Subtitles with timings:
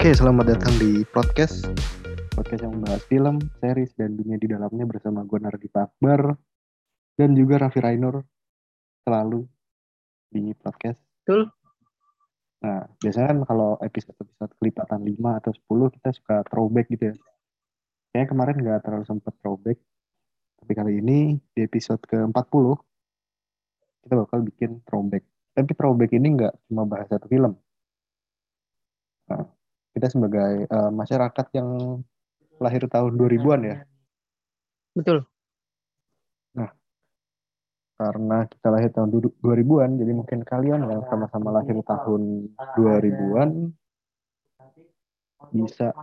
[0.00, 1.68] Oke, selamat datang di podcast
[2.32, 6.40] podcast yang membahas film, series, dan dunia di dalamnya bersama gue Nardita Akbar
[7.20, 8.24] dan juga Raffi Rainur
[9.04, 9.44] selalu
[10.32, 10.96] di podcast.
[11.20, 11.52] Betul.
[12.64, 17.14] Nah, biasanya kan kalau episode-episode kelipatan 5 atau 10 kita suka throwback gitu ya.
[18.08, 19.76] Kayaknya kemarin nggak terlalu sempet throwback.
[20.64, 22.64] Tapi kali ini di episode ke-40
[24.08, 25.28] kita bakal bikin throwback.
[25.52, 27.52] Tapi throwback ini nggak cuma bahas satu film.
[29.28, 29.59] Nah,
[29.94, 32.00] kita sebagai uh, masyarakat yang
[32.60, 33.76] lahir tahun 2000-an ya.
[34.94, 35.24] Betul.
[36.54, 36.70] Nah,
[37.96, 39.08] karena kita lahir tahun
[39.40, 43.72] 2000-an, jadi mungkin kalian yang sama-sama lahir tahun 2000-an
[45.50, 45.96] bisa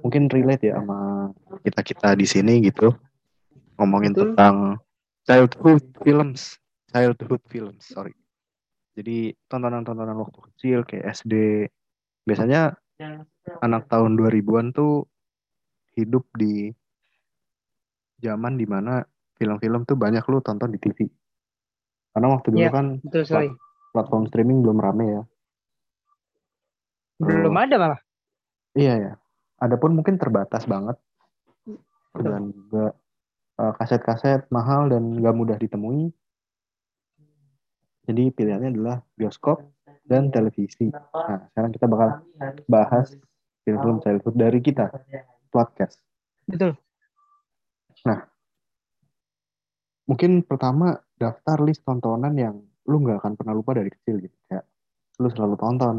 [0.00, 1.30] mungkin relate ya sama
[1.62, 2.90] kita-kita di sini gitu.
[3.78, 4.34] Ngomongin Betul.
[4.34, 4.56] tentang
[5.28, 6.56] childhood films,
[6.90, 8.16] childhood films, sorry.
[8.98, 11.34] Jadi tontonan-tontonan waktu kecil kayak SD.
[12.26, 12.74] Biasanya
[13.62, 15.06] anak tahun 2000-an tuh
[15.94, 16.70] hidup di
[18.18, 19.02] zaman di mana
[19.38, 21.06] film-film tuh banyak lu tonton di TV.
[22.10, 23.48] Karena waktu dulu Iya, kan Betul sekali.
[23.94, 25.22] platform streaming belum rame ya.
[27.22, 28.00] Belum Oh, ada malah.
[28.74, 29.12] Iya ya.
[29.58, 30.98] Adapun mungkin terbatas banget
[32.18, 32.94] dan juga
[33.58, 36.10] eh, kaset-kaset mahal dan gak mudah ditemui.
[38.10, 39.62] Jadi pilihannya adalah bioskop
[40.08, 40.88] dan televisi.
[40.88, 42.24] Nah, sekarang kita bakal
[42.66, 43.12] bahas
[43.62, 44.88] film-film childhood dari kita,
[45.52, 46.00] podcast.
[46.48, 46.72] Betul.
[50.08, 52.56] Mungkin pertama daftar list tontonan yang
[52.88, 54.32] lu nggak akan pernah lupa dari kecil gitu.
[54.48, 54.64] Kayak
[55.20, 55.96] lu selalu tonton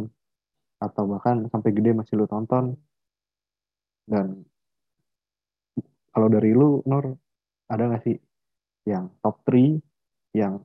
[0.82, 2.74] atau bahkan sampai gede masih lu tonton.
[4.10, 4.42] Dan
[6.10, 7.14] kalau dari lu, Nur,
[7.70, 8.18] ada nggak sih
[8.90, 9.78] yang top 3
[10.34, 10.58] yang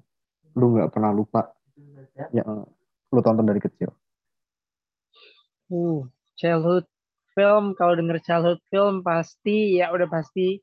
[0.56, 1.52] lu nggak pernah lupa
[2.32, 2.64] yang
[3.14, 3.94] lu tonton dari kecil?
[5.70, 6.04] Uh,
[6.36, 6.84] childhood
[7.34, 10.62] film kalau denger childhood film pasti ya udah pasti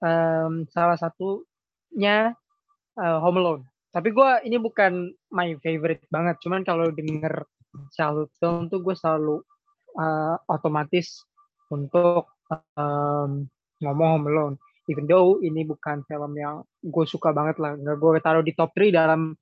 [0.00, 2.32] em, salah satunya
[2.96, 3.62] eh, Home Alone.
[3.92, 6.36] Tapi gua ini bukan my favorite banget.
[6.44, 7.44] Cuman kalau denger
[7.92, 9.44] childhood film tuh gue selalu
[10.00, 11.24] eh, otomatis
[11.68, 12.32] untuk
[12.76, 13.48] em,
[13.84, 14.56] ngomong Home Alone.
[14.86, 17.74] Even though ini bukan film yang gue suka banget lah.
[17.76, 19.34] Gue taruh di top 3 dalam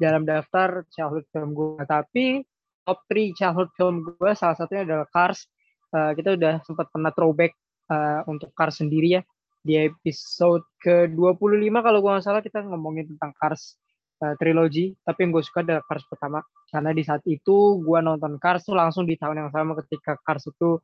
[0.00, 1.82] dalam daftar childhood film gue.
[1.84, 2.42] Tapi
[2.84, 5.46] top 3 childhood film gue salah satunya adalah Cars.
[5.94, 7.52] Eh, kita udah sempat pernah throwback
[7.90, 9.22] eh, untuk Cars sendiri ya.
[9.64, 13.76] Di episode ke-25 kalau gue nggak salah kita ngomongin tentang Cars
[14.24, 14.92] eh, trilogy.
[15.04, 16.40] Tapi yang gue suka adalah Cars pertama.
[16.68, 20.48] Karena di saat itu gue nonton Cars tuh langsung di tahun yang sama ketika Cars
[20.50, 20.80] itu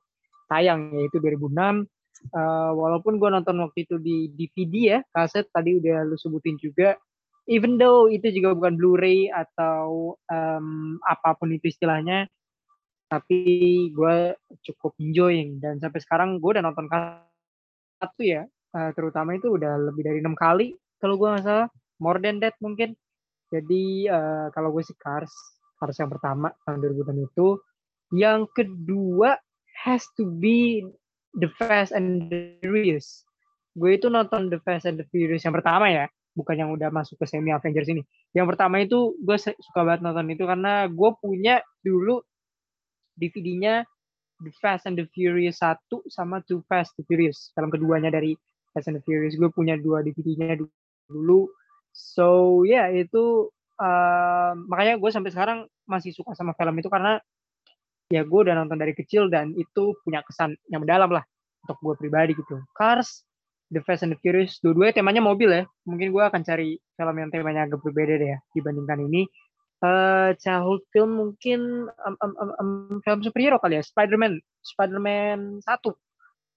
[0.50, 1.86] tayang yaitu 2006
[2.20, 7.00] Eh, walaupun gue nonton waktu itu di DVD ya kaset tadi udah lu sebutin juga
[7.50, 12.30] even though itu juga bukan Blu-ray atau em, apa pun itu istilahnya
[13.10, 13.42] tapi
[13.90, 16.86] gue cukup enjoying dan sampai sekarang gue udah nonton
[17.98, 21.68] satu ya eh, terutama itu udah lebih dari enam kali kalau gue nggak salah
[21.98, 22.94] more than that mungkin.
[23.50, 25.34] Jadi eh, kalau gue sih Cars
[25.74, 27.48] Cars yang pertama tahun 2000 itu.
[28.14, 29.38] Yang kedua
[29.86, 30.82] has to be
[31.38, 33.22] The Fast and the Furious.
[33.74, 36.06] Gue itu nonton The Fast and the Furious yang pertama ya
[36.40, 38.00] bukan yang udah masuk ke semi Avengers ini
[38.32, 42.24] yang pertama itu gue suka banget nonton itu karena gue punya dulu
[43.20, 43.84] DVD-nya
[44.40, 45.76] The Fast and the Furious 1
[46.08, 47.52] sama Too Fast the Furious.
[47.52, 48.32] Film keduanya dari
[48.72, 49.36] Fast and the Furious.
[49.36, 50.56] Gue punya dua DVD-nya
[51.12, 51.52] dulu.
[51.92, 57.20] So, ya yeah, itu uh, makanya gue sampai sekarang masih suka sama film itu karena
[58.08, 61.22] ya gue udah nonton dari kecil dan itu punya kesan yang mendalam lah
[61.68, 62.64] untuk gue pribadi gitu.
[62.72, 63.28] Cars,
[63.70, 65.62] The Fast and the Furious, dua-duanya temanya mobil ya.
[65.86, 69.22] Mungkin gue akan cari film yang temanya agak berbeda deh ya dibandingkan ini.
[69.80, 72.70] Eh childhood film mungkin um, um, um,
[73.06, 75.94] film superhero kali ya Spider-Man Spider-Man satu.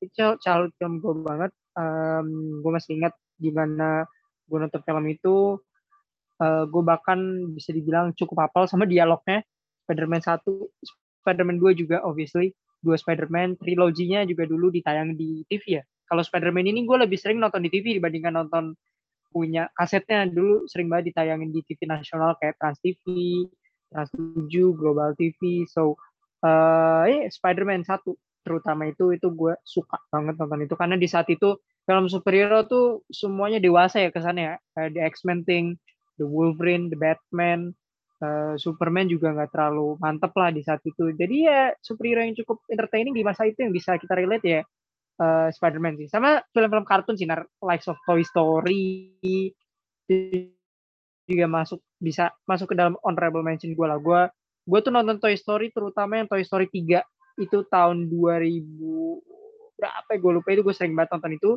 [0.01, 1.51] Itu child- childhood film gue banget.
[1.77, 4.09] Um, gue masih ingat gimana
[4.49, 5.61] gue nonton film itu.
[6.41, 7.19] Eh gue bahkan
[7.53, 9.45] bisa dibilang cukup hafal sama dialognya.
[9.85, 10.73] Spider-Man satu
[11.21, 12.57] Spider-Man 2 juga obviously.
[12.81, 17.39] Dua Spider-Man triloginya juga dulu ditayang di TV ya kalau Spider-Man ini gue lebih sering
[17.39, 18.75] nonton di TV dibandingkan nonton
[19.33, 23.01] punya kasetnya dulu sering banget ditayangin di TV nasional kayak Trans TV,
[23.89, 24.45] Trans 7,
[24.77, 25.65] Global TV.
[25.65, 25.97] So,
[26.45, 28.13] eh eh, Spider-Man 1
[28.43, 31.55] terutama itu itu gue suka banget nonton itu karena di saat itu
[31.87, 34.55] film superhero tuh semuanya dewasa ya kesannya ya.
[34.77, 35.65] Kayak The X-Men thing,
[36.21, 37.73] The Wolverine, The Batman,
[38.21, 41.09] eh, Superman juga nggak terlalu mantep lah di saat itu.
[41.15, 44.61] Jadi ya superhero yang cukup entertaining di masa itu yang bisa kita relate ya
[45.19, 46.07] eh, Spider-Man sih.
[46.09, 47.27] Sama film-film kartun sih.
[47.61, 49.13] Likes of Toy Story
[51.23, 53.99] juga masuk bisa masuk ke dalam honorable mention gue lah.
[53.99, 54.27] Gue
[54.63, 57.03] gue tuh nonton Toy Story terutama yang Toy Story 3
[57.43, 59.33] itu tahun 2000
[59.73, 61.51] berapa ya gue lupa itu gue sering banget nonton itu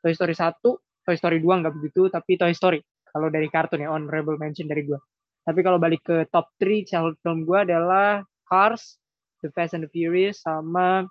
[0.00, 0.62] Toy Story 1
[1.04, 2.80] Toy Story 2 nggak begitu tapi Toy Story
[3.10, 4.96] kalau dari kartun ya honorable mention dari gue
[5.44, 8.96] tapi kalau balik ke top 3 childhood film gue adalah Cars
[9.44, 11.04] The Fast and the Furious sama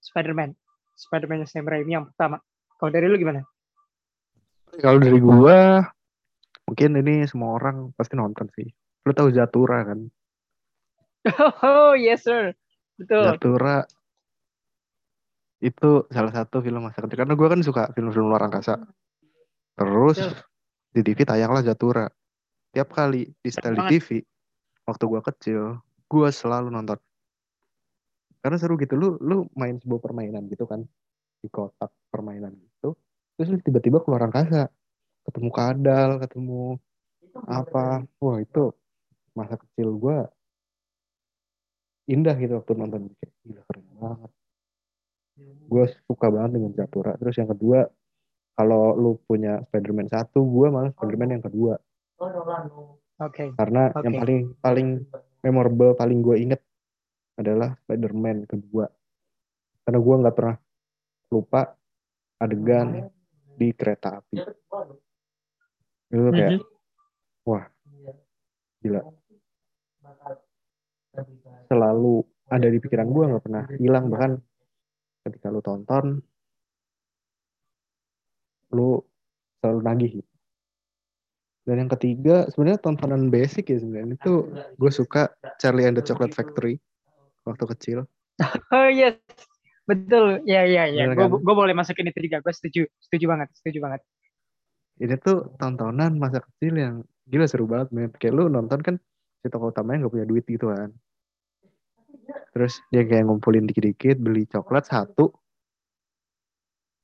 [0.00, 0.56] Spider-Man
[0.94, 2.38] Spider-Man yang Sam Raimi yang pertama
[2.78, 3.42] kalau dari lu gimana?
[4.78, 5.86] Kalau dari gua
[6.66, 8.66] mungkin ini semua orang pasti nonton sih.
[9.04, 10.00] Lu tahu Zatura kan?
[11.64, 12.52] Oh yes sir,
[13.00, 13.24] betul.
[13.24, 13.88] Zatura
[15.64, 18.84] itu salah satu film masa kecil karena gue kan suka film-film luar angkasa.
[19.80, 20.36] Terus Betul.
[20.92, 22.06] di TV tayanglah Zatura.
[22.76, 23.96] Tiap kali di setel di.
[23.96, 24.20] TV
[24.84, 25.62] waktu gue kecil,
[26.04, 27.00] gue selalu nonton.
[28.44, 30.84] Karena seru gitu lu lu main sebuah permainan gitu kan
[31.40, 32.92] di kotak permainan gitu.
[33.40, 34.68] Terus lu tiba-tiba keluar angkasa,
[35.24, 36.76] ketemu kadal, ketemu
[37.48, 38.04] apa?
[38.20, 38.76] Wah itu
[39.32, 40.18] masa kecil gue
[42.04, 44.30] indah gitu waktu nonton kayak gila keren banget
[45.64, 47.88] gue suka banget dengan Zatura terus yang kedua
[48.54, 51.74] kalau lu punya Spider-Man satu gue malah Spider-Man yang kedua
[53.18, 53.56] Oke.
[53.56, 54.04] karena Oke.
[54.04, 54.88] yang paling paling
[55.42, 56.60] memorable paling gue inget
[57.38, 58.86] adalah Spider-Man kedua.
[59.84, 60.56] Karena gue nggak pernah
[61.28, 61.62] lupa
[62.40, 63.10] adegan
[63.54, 64.38] di kereta api.
[66.10, 66.62] Itu kayak Mhm.
[67.46, 67.64] wah
[68.80, 69.02] gila.
[71.70, 72.14] Selalu
[72.50, 74.04] ada di pikiran gue nggak pernah hilang.
[74.10, 74.32] Bahkan
[75.28, 76.20] ketika lu tonton
[78.74, 78.98] lu
[79.62, 80.12] selalu nagih.
[80.20, 80.30] Gitu.
[81.64, 84.20] dan yang ketiga sebenarnya tontonan basic ya sebenarnya.
[84.20, 86.76] Itu gue suka Charlie and the Chocolate Factory
[87.44, 87.98] waktu kecil.
[88.74, 89.14] Oh yes,
[89.86, 90.42] betul.
[90.42, 91.06] Ya ya ya.
[91.14, 91.30] Gue kan?
[91.30, 92.42] gue boleh masukin itu juga.
[92.42, 94.02] Gue setuju, setuju banget, setuju banget.
[94.94, 96.94] ini tuh tontonan masa kecil yang
[97.26, 98.10] gila seru banget men.
[98.14, 98.94] Kayak lu nonton kan
[99.42, 100.90] si tokoh utamanya nggak punya duit gitu kan.
[102.54, 105.34] Terus dia kayak ngumpulin dikit-dikit beli coklat satu.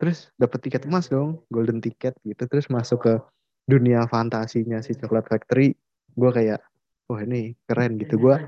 [0.00, 2.46] Terus dapat tiket emas dong golden ticket gitu.
[2.46, 3.14] Terus masuk ke
[3.68, 5.76] dunia fantasinya si coklat factory.
[6.14, 6.62] Gue kayak
[7.10, 8.16] wah ini keren gitu.
[8.16, 8.38] Gue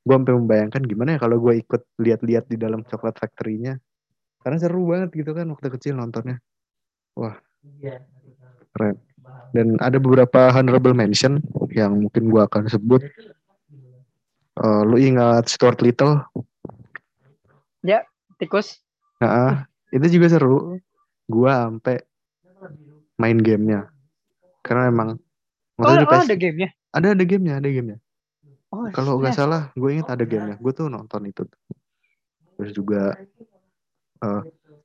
[0.00, 3.76] gue sampai membayangkan gimana ya kalau gue ikut lihat-lihat di dalam coklat factory-nya
[4.40, 6.40] karena seru banget gitu kan waktu kecil nontonnya
[7.16, 7.36] wah
[8.72, 8.96] keren
[9.52, 13.04] dan ada beberapa honorable mention yang mungkin gue akan sebut
[14.60, 16.20] Eh, lu ingat Stuart Little
[18.36, 18.76] Tikus.
[19.24, 20.76] Nah, itu juga seru.
[21.24, 21.96] Gua sampai
[23.16, 23.88] main gamenya.
[24.60, 25.16] Karena emang
[25.80, 26.68] Oh, oh PS ada gamenya.
[26.92, 27.98] ada ada gamenya, ada gamenya.
[28.70, 30.54] Oh, Kalau nggak salah, gue ingat ada gamenya.
[30.62, 31.42] Gue tuh nonton itu.
[32.54, 33.18] Terus juga,
[34.22, 34.42] eh,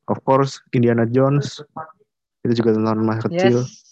[0.09, 1.61] of course, Indiana Jones.
[2.41, 3.61] Itu juga tontonan masa kecil.
[3.61, 3.85] Yes.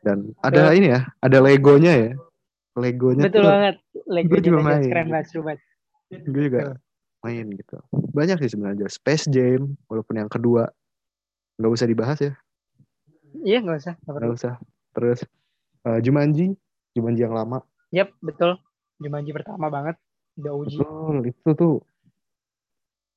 [0.00, 2.10] Dan ada ini ya, ada Legonya ya.
[2.76, 3.76] Legonya Betul tuh banget.
[4.06, 4.88] Lego Gua juga main.
[4.88, 5.60] keren banget, seru banget.
[6.06, 6.78] gue juga
[7.26, 7.76] main gitu.
[7.90, 8.86] Banyak sih sebenarnya.
[8.86, 10.70] Space Jam, walaupun yang kedua
[11.58, 12.32] nggak usah dibahas ya.
[13.42, 13.94] Iya nggak usah.
[14.06, 14.54] nggak usah.
[14.94, 15.26] Terus
[15.82, 16.54] eh, Jumanji,
[16.94, 17.58] Jumanji yang lama.
[17.90, 18.54] Yap, betul.
[19.00, 19.96] Jumanji pertama banget.
[20.36, 20.76] Udah uji.
[20.80, 21.74] Betul, itu tuh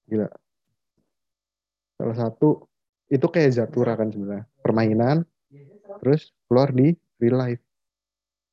[0.08, 0.30] gila.
[2.00, 2.68] Salah satu
[3.12, 4.48] itu kayak Zatura kan sebenarnya.
[4.64, 5.28] Permainan
[6.00, 7.64] terus keluar di real life.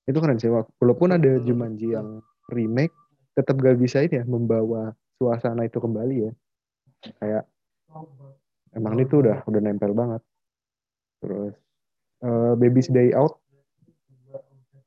[0.06, 0.50] Itu keren sih.
[0.50, 2.94] Walaupun ada Jumanji yang remake,
[3.34, 6.32] tetap gak bisa ini ya membawa suasana itu kembali ya.
[7.22, 7.44] Kayak
[8.74, 10.22] emang itu udah udah nempel banget.
[11.22, 11.54] Terus
[12.22, 13.38] eh, Baby's Day Out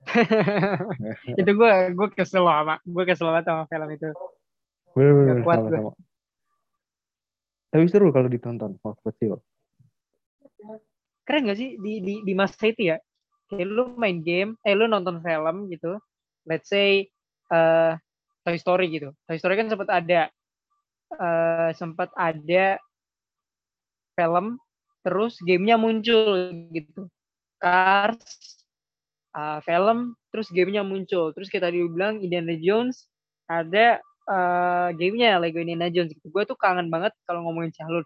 [1.39, 4.10] itu gue gue kesel sama gue kesel banget sama film itu.
[4.98, 5.70] bener-bener Nggak kuat gue.
[5.70, 5.92] sama-sama.
[7.70, 9.34] Tapi seru kalau ditonton waktu kecil.
[11.24, 12.98] Keren gak sih di di di masa itu ya?
[13.50, 16.01] Kayak lu main game, eh lu nonton film gitu.
[16.50, 17.06] Let's say
[17.54, 17.94] eh
[18.42, 19.13] Toy Story gitu.
[19.30, 20.22] Toy Story kan sempat ada
[21.22, 22.82] eh sempat ada
[24.18, 24.58] film
[25.06, 27.06] terus gamenya muncul gitu.
[27.62, 28.59] Cars
[29.36, 31.34] uh, film terus gamenya muncul.
[31.34, 33.10] Terus kita dibilang Indiana Jones
[33.50, 36.30] ada uh, gamenya Lego Indiana Jones gitu.
[36.30, 38.06] Gue tuh kangen banget kalau ngomongin childhood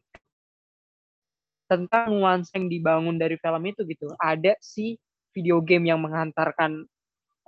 [1.68, 4.12] tentang nuansa yang dibangun dari film itu gitu.
[4.20, 5.00] Ada si
[5.34, 6.86] video game yang menghantarkan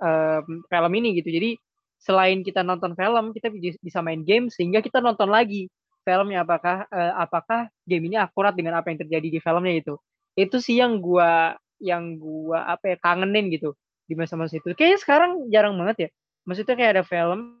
[0.02, 1.30] um, film ini gitu.
[1.30, 1.54] Jadi
[2.00, 5.72] selain kita nonton film kita bi- bisa main game sehingga kita nonton lagi
[6.06, 9.94] filmnya apakah eh, apakah game ini akurat dengan apa yang terjadi di filmnya itu
[10.36, 14.72] itu sih yang gua yang gua apa ya kangenin gitu di masa-masa itu.
[14.72, 16.08] Kayaknya sekarang jarang banget ya.
[16.46, 17.58] Maksudnya kayak ada film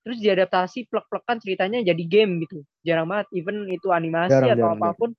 [0.00, 2.64] terus diadaptasi plek-plekan ceritanya jadi game gitu.
[2.82, 3.28] Jarang banget.
[3.36, 5.10] Even itu animasi Jarang, atau jarang, apa pun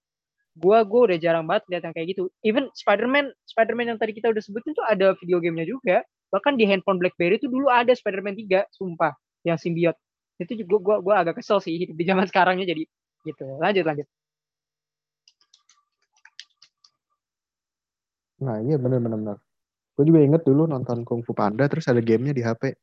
[0.58, 2.24] gua gua udah jarang banget lihat yang kayak gitu.
[2.42, 6.02] Even Spider-Man Spider-Man yang tadi kita udah sebutin tuh ada video gamenya juga.
[6.34, 9.98] Bahkan di handphone BlackBerry tuh dulu ada Spider-Man 3 sumpah yang simbiot
[10.42, 12.84] itu juga gua gua agak kesel sih hidup di zaman sekarangnya jadi
[13.30, 13.46] gitu.
[13.62, 14.08] Lanjut lanjut
[18.42, 19.18] Nah iya bener-bener.
[19.18, 19.38] bener.
[19.94, 22.74] Gue juga inget dulu nonton Kung Fu Panda terus ada gamenya di HP.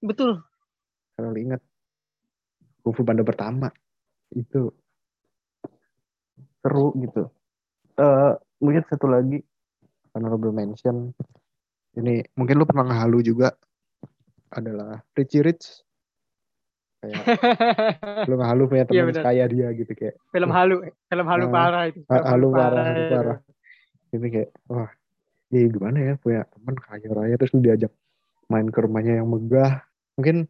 [0.00, 0.42] betul
[1.14, 1.62] Kalau inget.
[2.82, 3.70] Kung Fu Panda pertama.
[4.28, 4.72] Itu
[6.58, 7.26] seru gitu.
[7.92, 9.38] eh mungkin satu lagi
[10.12, 11.12] honorable mention.
[11.92, 13.52] Ini mungkin lu pernah ngehalu juga
[14.48, 15.84] adalah Richie Rich.
[17.02, 17.24] Kayak
[18.30, 19.22] lu ngehalu punya Iya, teman bener.
[19.22, 20.76] kaya dia gitu kayak film halu
[21.10, 23.12] film halu Ah, parah itu ha- Film halu parah, halu itu.
[23.12, 23.36] parah.
[24.12, 24.90] Ini kayak wah
[25.52, 27.92] iya gimana ya punya teman kaya raya terus lu diajak
[28.52, 29.80] main ke rumahnya yang megah.
[30.20, 30.44] Mungkin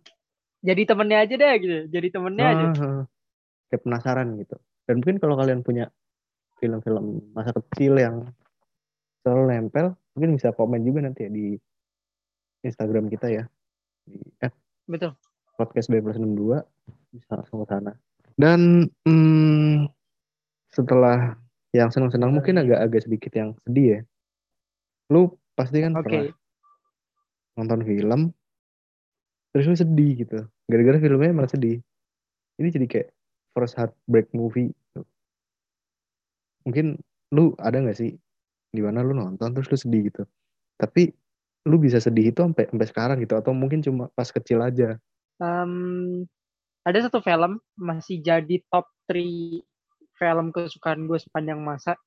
[0.62, 1.78] jadi temennya aja deh gitu.
[1.90, 2.64] Jadi temennya aja.
[2.66, 3.02] Ah, ah,
[3.70, 4.56] kayak penasaran gitu.
[4.86, 5.86] Dan mungkin kalau kalian punya
[6.58, 8.16] film-film masa kecil yang
[9.22, 11.54] selalu nempel mungkin bisa komen juga nanti ya di
[12.66, 13.44] Instagram kita ya.
[14.06, 14.18] Di
[14.86, 15.14] betul.
[15.54, 16.42] Podcast B62
[17.14, 17.92] bisa langsung ke sana.
[18.34, 19.86] Dan hmm,
[20.72, 21.36] setelah
[21.72, 24.00] yang senang-senang mungkin agak-agak sedikit yang sedih ya.
[25.08, 26.04] Lu pasti kan oke.
[26.04, 26.32] pernah
[27.56, 28.20] nonton film
[29.52, 30.38] terus lu sedih gitu.
[30.68, 31.80] Gara-gara filmnya malah sedih.
[32.60, 33.08] Ini jadi kayak
[33.56, 34.72] first heartbreak movie.
[34.72, 35.00] Gitu.
[36.62, 36.94] mungkin
[37.34, 38.14] lu ada nggak sih
[38.70, 40.22] di mana lu nonton terus lu sedih gitu?
[40.78, 41.12] Tapi
[41.68, 44.96] lu bisa sedih itu sampai sampai sekarang gitu atau mungkin cuma pas kecil aja?
[45.42, 46.22] Em,
[46.82, 49.71] ada satu film masih jadi top 3
[50.22, 51.98] film kesukaan gue sepanjang masa.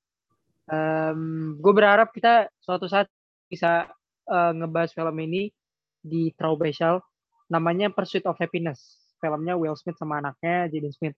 [1.60, 3.12] gue berharap kita suatu saat
[3.52, 3.92] bisa
[4.32, 5.52] eh, ngebahas film ini
[6.00, 7.04] di Throw Special.
[7.52, 9.12] Namanya Pursuit of Happiness.
[9.20, 11.18] Filmnya Will Smith sama anaknya Jaden Smith.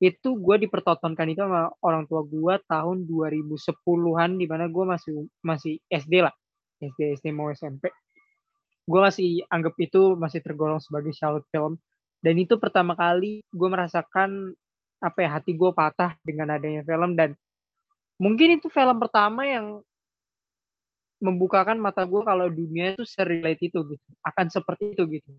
[0.00, 5.76] Itu gue dipertontonkan itu sama orang tua gue tahun 2010-an di mana gue masih masih
[5.92, 6.32] SD lah.
[6.80, 7.92] SD, SD mau SMP
[8.90, 11.78] gue masih anggap itu masih tergolong sebagai childhood film
[12.20, 14.50] dan itu pertama kali gue merasakan
[15.00, 17.16] apa ya hati gue patah dengan adanya film.
[17.16, 17.34] Dan
[18.20, 19.80] mungkin itu film pertama yang
[21.20, 25.30] membukakan mata gue kalau dunia itu serelate itu gitu akan seperti itu gitu.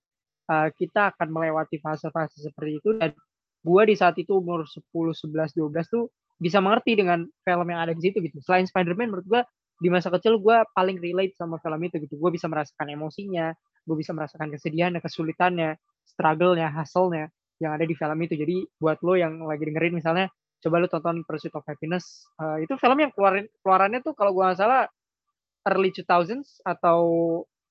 [0.49, 3.15] Uh, kita akan melewati fase-fase seperti itu dan
[3.61, 6.09] gue di saat itu umur 10, 11, 12 tuh
[6.41, 8.41] bisa mengerti dengan film yang ada di situ gitu.
[8.45, 9.41] Selain Spider-Man menurut gue
[9.81, 12.17] di masa kecil gue paling relate sama film itu gitu.
[12.17, 13.53] Gue bisa merasakan emosinya
[13.85, 18.33] gue bisa merasakan kesedihannya kesulitannya struggle-nya hustle-nya yang ada di film itu.
[18.33, 20.27] Jadi buat lo yang lagi dengerin misalnya
[20.61, 22.25] coba lo tonton Pursuit of Happiness.
[22.41, 24.89] Uh, itu film yang keluarin keluarannya tuh kalau gue nggak salah
[25.69, 26.99] early 2000s atau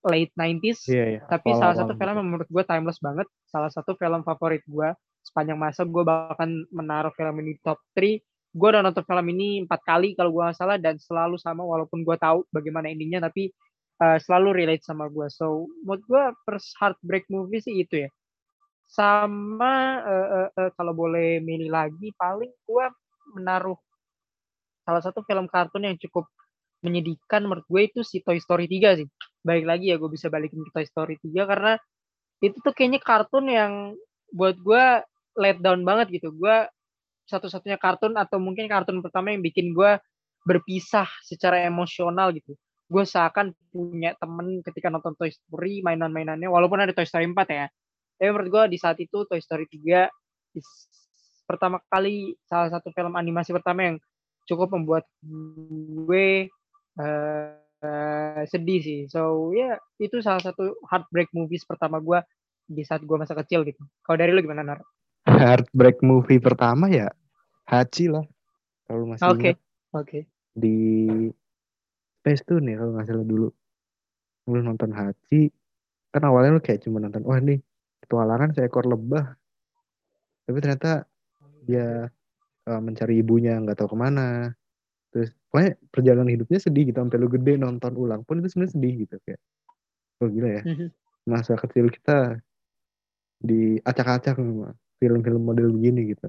[0.07, 1.21] late 90s iya iya.
[1.27, 3.27] Tapi salah satu film yang menurut gue timeless banget.
[3.51, 4.89] Salah satu film favorit gue
[5.27, 9.81] sepanjang masa gue bahkan menaruh film ini top 3 gue udah nonton film ini empat
[9.87, 13.55] kali kalau gue nggak salah dan selalu sama walaupun gue tahu bagaimana endingnya tapi
[14.03, 18.11] uh, selalu relate sama gue so menurut gue first heartbreak movie sih itu ya
[18.91, 22.87] sama uh, uh, uh, kalau boleh milih lagi paling gue
[23.39, 23.79] menaruh
[24.83, 26.27] salah satu film kartun yang cukup
[26.83, 29.09] menyedihkan menurut gue itu si Toy Story 3 sih.
[29.47, 31.73] Balik lagi ya gue bisa balikin ke Toy Story 3 karena
[32.43, 33.95] itu tuh kayaknya kartun yang
[34.35, 34.85] buat gue
[35.39, 36.35] let down banget gitu.
[36.35, 36.67] Gue
[37.31, 40.03] satu-satunya kartun atau mungkin kartun pertama yang bikin gue
[40.43, 42.59] berpisah secara emosional gitu.
[42.91, 47.71] Gue seakan punya temen ketika nonton Toy Story mainan-mainannya walaupun ada Toy Story 4 ya
[48.21, 50.05] tapi menurut gue di saat itu Toy Story 3
[50.53, 50.93] is-
[51.49, 53.97] pertama kali salah satu film animasi pertama yang
[54.45, 56.53] cukup membuat gue
[57.01, 57.51] eh,
[57.81, 59.01] eh, sedih sih.
[59.09, 62.21] So ya itu salah satu heartbreak movies pertama gue
[62.69, 63.81] di saat gue masa kecil gitu.
[64.05, 64.85] Kalau dari lu gimana Nar?
[65.27, 67.13] heartbreak movie pertama ya
[67.69, 68.25] Hachi lah
[68.89, 69.51] kalau masih Oke.
[69.55, 69.59] ingat
[69.95, 70.21] Oke.
[70.57, 70.77] di
[72.21, 73.49] Space Tune ya kalau nggak salah dulu
[74.51, 75.53] lu nonton Hachi
[76.11, 77.63] kan awalnya lu kayak cuma nonton wah nih
[78.11, 79.39] petualangan seekor lebah.
[80.51, 81.07] Tapi ternyata
[81.63, 82.11] dia
[82.67, 84.51] eh, mencari ibunya nggak tahu ke mana.
[85.15, 88.95] Terus pokoknya perjalanan hidupnya sedih gitu sampai lu gede nonton ulang pun itu sebenarnya sedih
[89.07, 89.41] gitu kayak
[90.23, 90.87] oh gila ya Mhm.
[91.31, 92.39] masa kecil kita
[93.41, 96.27] diacak-acak sama film-film model begini gitu.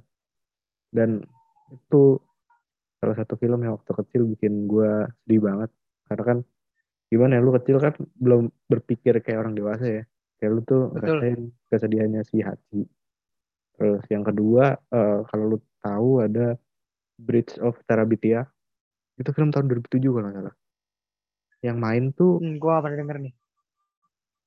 [0.93, 1.25] Dan
[1.73, 2.21] itu
[3.01, 5.69] salah satu film yang waktu kecil bikin gue sedih banget.
[6.05, 6.37] Karena kan
[7.11, 10.03] gimana ya lu kecil kan belum berpikir kayak orang dewasa ya
[10.41, 11.21] kayak lu tuh Betul.
[11.21, 12.81] ngerasain kesedihannya si Hachi
[13.77, 16.57] terus yang kedua eh, kalau lu tahu ada
[17.15, 18.49] Bridge of Terabithia
[19.15, 20.55] itu film tahun 2007 kalau nggak salah
[21.61, 23.33] yang main tuh Hmm, gue gak pernah denger nih.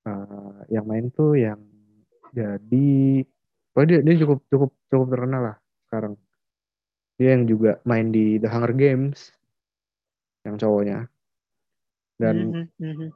[0.04, 1.60] eh, yang main tuh yang
[2.34, 2.90] jadi
[3.74, 6.14] oh dia dia cukup cukup cukup terkenal lah sekarang
[7.14, 9.30] dia yang juga main di The Hunger Games
[10.42, 11.06] yang cowoknya
[12.18, 13.08] dan Mhm, mhm.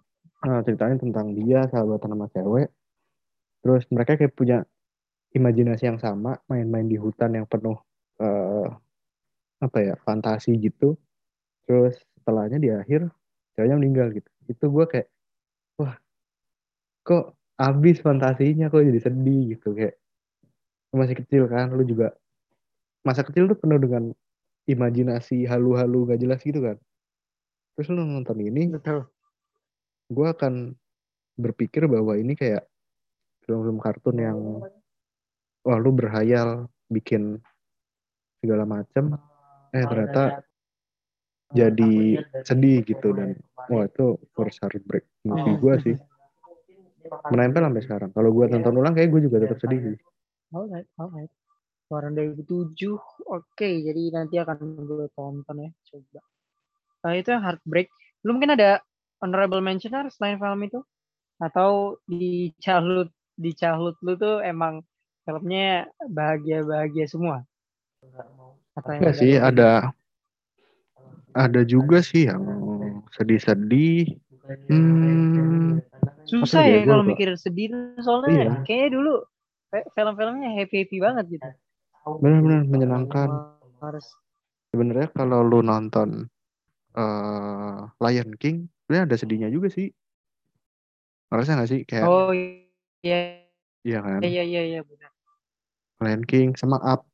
[0.46, 2.68] Eh, ceritanya tentang dia sahabatan sama cewek.
[3.62, 4.58] Terus mereka kayak punya
[5.34, 7.76] imajinasi yang sama main-main di hutan yang penuh
[8.22, 8.68] eh,
[9.58, 10.94] apa ya fantasi gitu.
[11.66, 13.10] Terus setelahnya di akhir
[13.58, 14.30] ceweknya meninggal gitu.
[14.46, 15.08] Itu gue kayak
[15.82, 15.94] wah
[17.02, 19.98] kok habis fantasinya kok jadi sedih gitu kayak.
[20.94, 22.14] Lu masih kecil kan lu juga
[23.02, 24.12] masa kecil tuh penuh dengan
[24.68, 26.76] imajinasi halu-halu gak jelas gitu kan.
[27.74, 28.74] Terus lu nonton ini
[30.08, 30.72] gue akan
[31.38, 32.66] berpikir bahwa ini kayak
[33.44, 34.38] film-film kartun yang
[35.62, 37.38] wah lu berhayal bikin
[38.40, 39.20] segala macam
[39.72, 40.40] eh ternyata
[41.52, 43.36] jadi sedih gitu dan
[43.72, 45.96] wah itu first heartbreak movie gue sih.
[47.32, 48.10] Menempel sampai sekarang.
[48.12, 49.96] Kalau gue tonton ulang kayak gue juga tetap sedih sih.
[50.52, 51.32] Alright alright.
[51.88, 52.76] Keluaran 2007
[53.32, 53.68] oke.
[53.80, 56.20] Jadi nanti akan gue tonton ya coba.
[57.08, 57.88] Uh, itu yang heartbreak.
[58.28, 58.84] Lu mungkin ada
[59.22, 60.80] honorable mentioner selain film itu?
[61.38, 64.82] Atau di childhood di childhood lu tuh emang
[65.22, 67.46] filmnya bahagia bahagia semua
[68.88, 69.94] Enggak sih ada
[71.36, 72.42] ada juga sih yang
[73.14, 74.18] sedih-sedih.
[74.68, 75.78] Hmm,
[76.26, 77.68] susah ya ya, kalau mikir sedih
[78.02, 78.50] soalnya Iya.
[78.66, 79.14] kayaknya dulu
[79.94, 81.48] film-filmnya happy happy banget gitu.
[82.24, 83.28] Benar-benar menyenangkan.
[83.78, 84.06] Harus.
[84.74, 86.26] Sebenarnya kalau lu nonton
[86.98, 89.92] eh Lion King sebenarnya ada sedihnya juga sih.
[91.28, 91.84] Ngerasa gak sih?
[91.84, 92.32] Kayak oh
[93.04, 93.44] iya.
[93.84, 94.24] Iya kan?
[94.24, 95.12] Iya iya iya benar.
[96.00, 97.04] Lion King sama Up.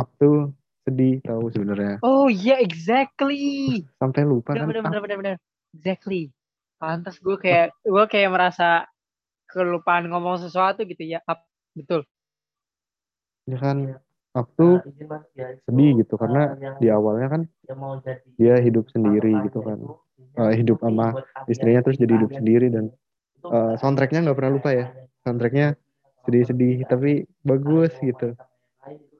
[0.00, 0.56] Up tuh
[0.88, 2.00] sedih tahu sebenarnya.
[2.00, 3.84] Oh iya exactly.
[4.00, 5.36] Sampai lupa benar kan benar benar benar benar.
[5.76, 6.32] Exactly.
[6.80, 8.88] Pantas gue kayak gue kayak merasa
[9.52, 11.44] kelupaan ngomong sesuatu gitu ya up.
[11.76, 12.08] Betul.
[13.44, 14.00] Ya kan
[14.34, 14.82] Up tuh
[15.70, 17.42] sedih gitu karena di awalnya kan
[18.34, 19.78] dia hidup sendiri gitu kan.
[20.34, 22.90] Eh, hidup sama istrinya terus jadi hidup sendiri dan
[23.46, 24.86] eh, soundtracknya nggak pernah lupa ya.
[25.22, 25.78] soundtracknya
[26.26, 28.34] sedih-sedih tapi bagus gitu.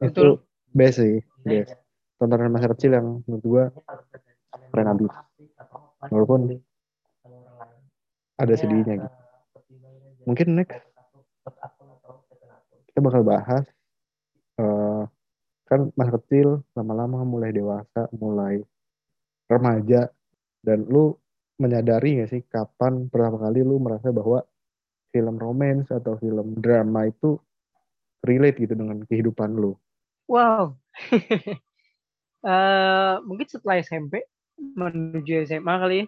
[0.03, 0.43] itu
[0.75, 1.79] best sih best.
[2.19, 3.65] tontonan masa kecil yang menurut gua
[4.75, 5.15] keren abis.
[6.11, 6.59] walaupun
[8.35, 9.19] ada sedihnya gitu.
[10.27, 10.83] mungkin next.
[12.91, 13.65] Kita bakal bahas
[14.61, 15.03] eh,
[15.65, 18.61] kan masa kecil lama-lama mulai dewasa mulai
[19.49, 20.09] remaja.
[20.65, 21.13] Dan lu
[21.61, 24.41] menyadari gak sih kapan pertama kali lu merasa bahwa
[25.15, 27.39] film romance atau film drama itu
[28.25, 29.77] relate gitu dengan kehidupan lu?
[30.29, 30.75] Wow.
[32.45, 34.21] Eh, mungkin setelah SMP
[34.61, 36.07] menuju SMA kali ya.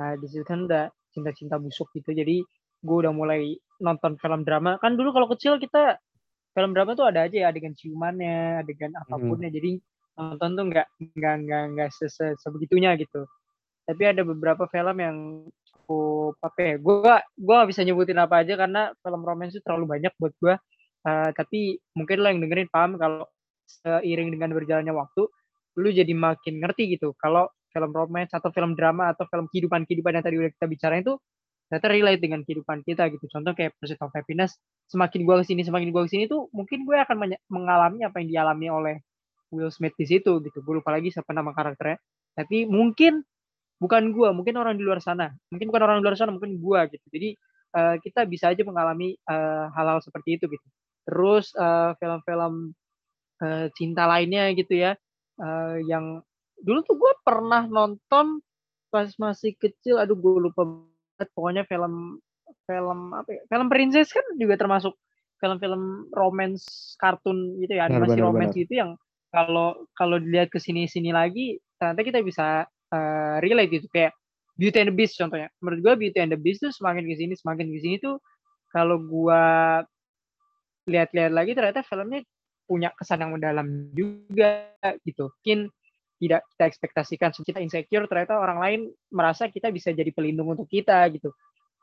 [0.00, 2.16] Nah, di situ kan udah cinta-cinta busuk gitu.
[2.16, 2.40] Jadi
[2.80, 3.52] gue udah mulai
[3.84, 4.80] nonton film drama.
[4.80, 6.00] Kan dulu kalau kecil kita
[6.54, 9.78] film drama tuh ada aja ya adegan ciumannya adegan apa pun ya jadi
[10.14, 10.86] nonton tuh nggak
[11.18, 13.26] nggak nggak nggak se -se- sebegitunya gitu.
[13.84, 15.16] Tapi ada beberapa film yang
[15.68, 19.86] cukup apa ya gue gue gak bisa nyebutin apa aja karena film romance itu terlalu
[19.98, 20.54] banyak buat gue
[21.04, 23.28] Uh, tapi mungkin lo yang dengerin paham kalau
[23.68, 25.28] seiring dengan berjalannya waktu
[25.76, 27.44] lu jadi makin ngerti gitu kalau
[27.76, 31.20] film romance atau film drama atau film kehidupan kehidupan yang tadi udah kita bicarain itu
[31.74, 33.26] ternyata relate dengan kehidupan kita gitu.
[33.26, 34.54] Contoh kayak Pursuit of Happiness
[34.86, 38.30] semakin gue ke sini semakin gue ke sini tuh mungkin gue akan mengalami apa yang
[38.30, 38.96] dialami oleh
[39.50, 40.62] Will Smith di situ gitu.
[40.62, 41.98] Gue lupa lagi siapa nama karakternya.
[42.38, 43.26] Tapi mungkin
[43.82, 45.34] bukan gue mungkin orang di luar sana.
[45.50, 47.06] Mungkin bukan orang di luar sana mungkin gue gitu.
[47.10, 47.28] Jadi
[47.74, 50.66] uh, kita bisa aja mengalami uh, hal-hal seperti itu gitu.
[51.10, 52.70] Terus uh, film-film
[53.42, 54.94] uh, cinta lainnya gitu ya
[55.42, 56.22] uh, yang
[56.62, 58.38] dulu tuh gue pernah nonton
[58.94, 59.98] pas masih kecil.
[59.98, 60.62] Aduh gue lupa
[61.34, 62.18] pokoknya film
[62.66, 64.94] film apa ya film princess kan juga termasuk
[65.38, 68.62] film-film romance kartun gitu ya animasi benar, romance benar.
[68.64, 68.90] gitu yang
[69.34, 72.46] kalau kalau dilihat ke sini-sini lagi ternyata kita bisa
[72.94, 73.86] uh, relate gitu.
[73.90, 74.14] Kayak
[74.54, 75.50] Beauty and the Beast contohnya.
[75.58, 78.22] Menurut gue Beauty and the Beast tuh semakin ke sini semakin ke sini tuh
[78.70, 79.42] kalau gue
[80.86, 82.22] lihat-lihat lagi ternyata filmnya
[82.64, 84.70] punya kesan yang mendalam juga
[85.02, 85.34] gitu.
[85.42, 85.68] Mungkin
[86.24, 88.80] tidak kita ekspektasikan kita insecure ternyata orang lain
[89.12, 91.30] merasa kita bisa jadi pelindung untuk kita gitu.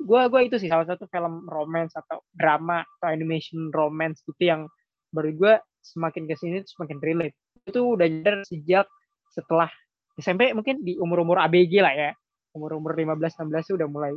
[0.01, 4.65] Gue gua itu sih salah satu film romance atau drama atau animation romance gitu yang
[5.13, 5.54] baru gue
[5.86, 7.38] semakin ke sini semakin relate.
[7.69, 8.89] Itu udah nyadar sejak
[9.30, 9.69] setelah
[10.17, 12.12] SMP mungkin di umur-umur ABG lah ya.
[12.58, 14.12] Umur-umur 15 16 udah mulai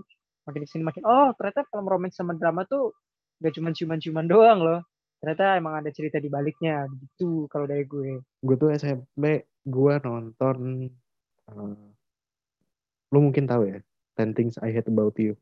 [0.45, 2.93] makin ke sini makin oh ternyata film romance sama drama tuh
[3.41, 4.81] gak cuma cuman-cuman doang loh.
[5.21, 8.21] Ternyata emang ada cerita di baliknya gitu kalau dari gue.
[8.45, 10.57] Gue tuh SMP gue nonton
[11.48, 11.85] uh,
[13.12, 13.79] lu mungkin tahu ya
[14.14, 15.35] Ten Things I Hate About You.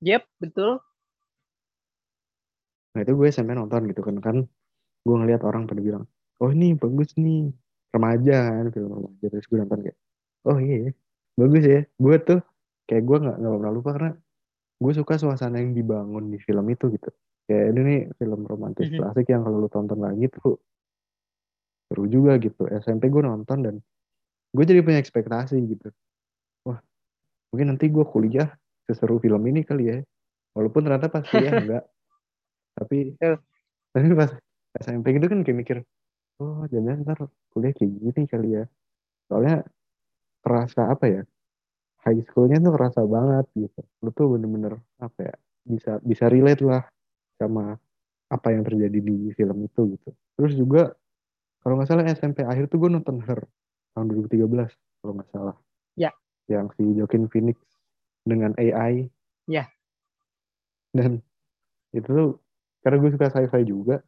[0.00, 0.80] Yep betul.
[2.96, 4.36] Nah itu gue SMP nonton gitu kan kan
[5.06, 6.04] gue ngeliat orang pada bilang
[6.42, 7.48] oh ini bagus nih
[7.94, 9.96] remaja kan film remaja terus gue nonton kayak
[10.48, 10.92] oh iya
[11.36, 11.80] bagus ya.
[12.00, 12.40] Gue tuh
[12.88, 14.10] kayak gue nggak nggak pernah lupa karena
[14.76, 17.08] gue suka suasana yang dibangun di film itu gitu.
[17.46, 18.98] Kayak ini nih film romantis Mhm.
[19.00, 20.56] klasik yang kalau lu tonton lagi tuh
[21.86, 22.66] seru juga gitu.
[22.68, 23.74] SMP gue nonton dan
[24.52, 25.88] gue jadi punya ekspektasi gitu.
[26.66, 26.78] Wah
[27.50, 28.50] mungkin nanti gue kuliah
[28.86, 29.98] seseru film ini kali ya.
[30.56, 31.84] Walaupun ternyata pas kuliah enggak.
[32.76, 33.36] Tapi Betul.
[33.94, 34.30] tapi pas
[34.76, 35.78] SMP gitu kan kayak mikir
[36.36, 37.18] oh jangan ntar
[37.54, 38.64] kuliah kayak gini kali ya.
[39.30, 39.64] Soalnya
[40.44, 41.22] kerasa apa ya
[42.06, 43.80] high schoolnya tuh kerasa banget gitu.
[44.02, 45.34] Lu tuh bener-bener apa ya
[45.66, 46.86] bisa bisa relate lah
[47.34, 47.74] sama
[48.30, 50.10] apa yang terjadi di film itu gitu.
[50.38, 50.82] Terus juga
[51.66, 53.42] kalau nggak salah SMP akhir tuh gue nonton Her
[53.98, 54.70] tahun 2013
[55.02, 55.58] kalau nggak salah.
[55.98, 56.14] Ya.
[56.46, 57.58] yang si Joaquin Phoenix
[58.22, 59.10] dengan AI
[59.50, 59.66] Ya.
[60.94, 61.18] dan
[61.90, 62.38] itu tuh
[62.86, 63.98] karena gue suka sci-fi juga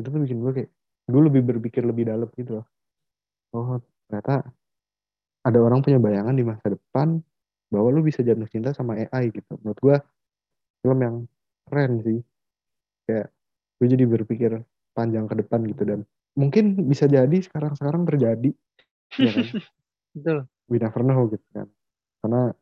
[0.00, 0.70] itu tuh bikin gue kayak
[1.12, 2.66] gue lebih berpikir lebih dalam gitu loh.
[3.52, 3.76] Oh
[4.08, 4.48] ternyata
[5.44, 7.20] ada orang punya bayangan di masa depan
[7.68, 9.52] bahwa lu bisa jatuh cinta sama AI gitu.
[9.60, 9.96] Menurut gue
[10.80, 11.16] film yang
[11.68, 12.24] keren sih.
[13.04, 13.36] Kayak
[13.76, 14.64] gue jadi berpikir
[14.96, 16.00] panjang ke depan gitu dan
[16.36, 18.50] mungkin bisa jadi sekarang-sekarang terjadi
[19.16, 19.46] ya kan
[20.16, 20.38] Betul.
[20.68, 21.68] we never know gitu kan
[22.20, 22.52] karena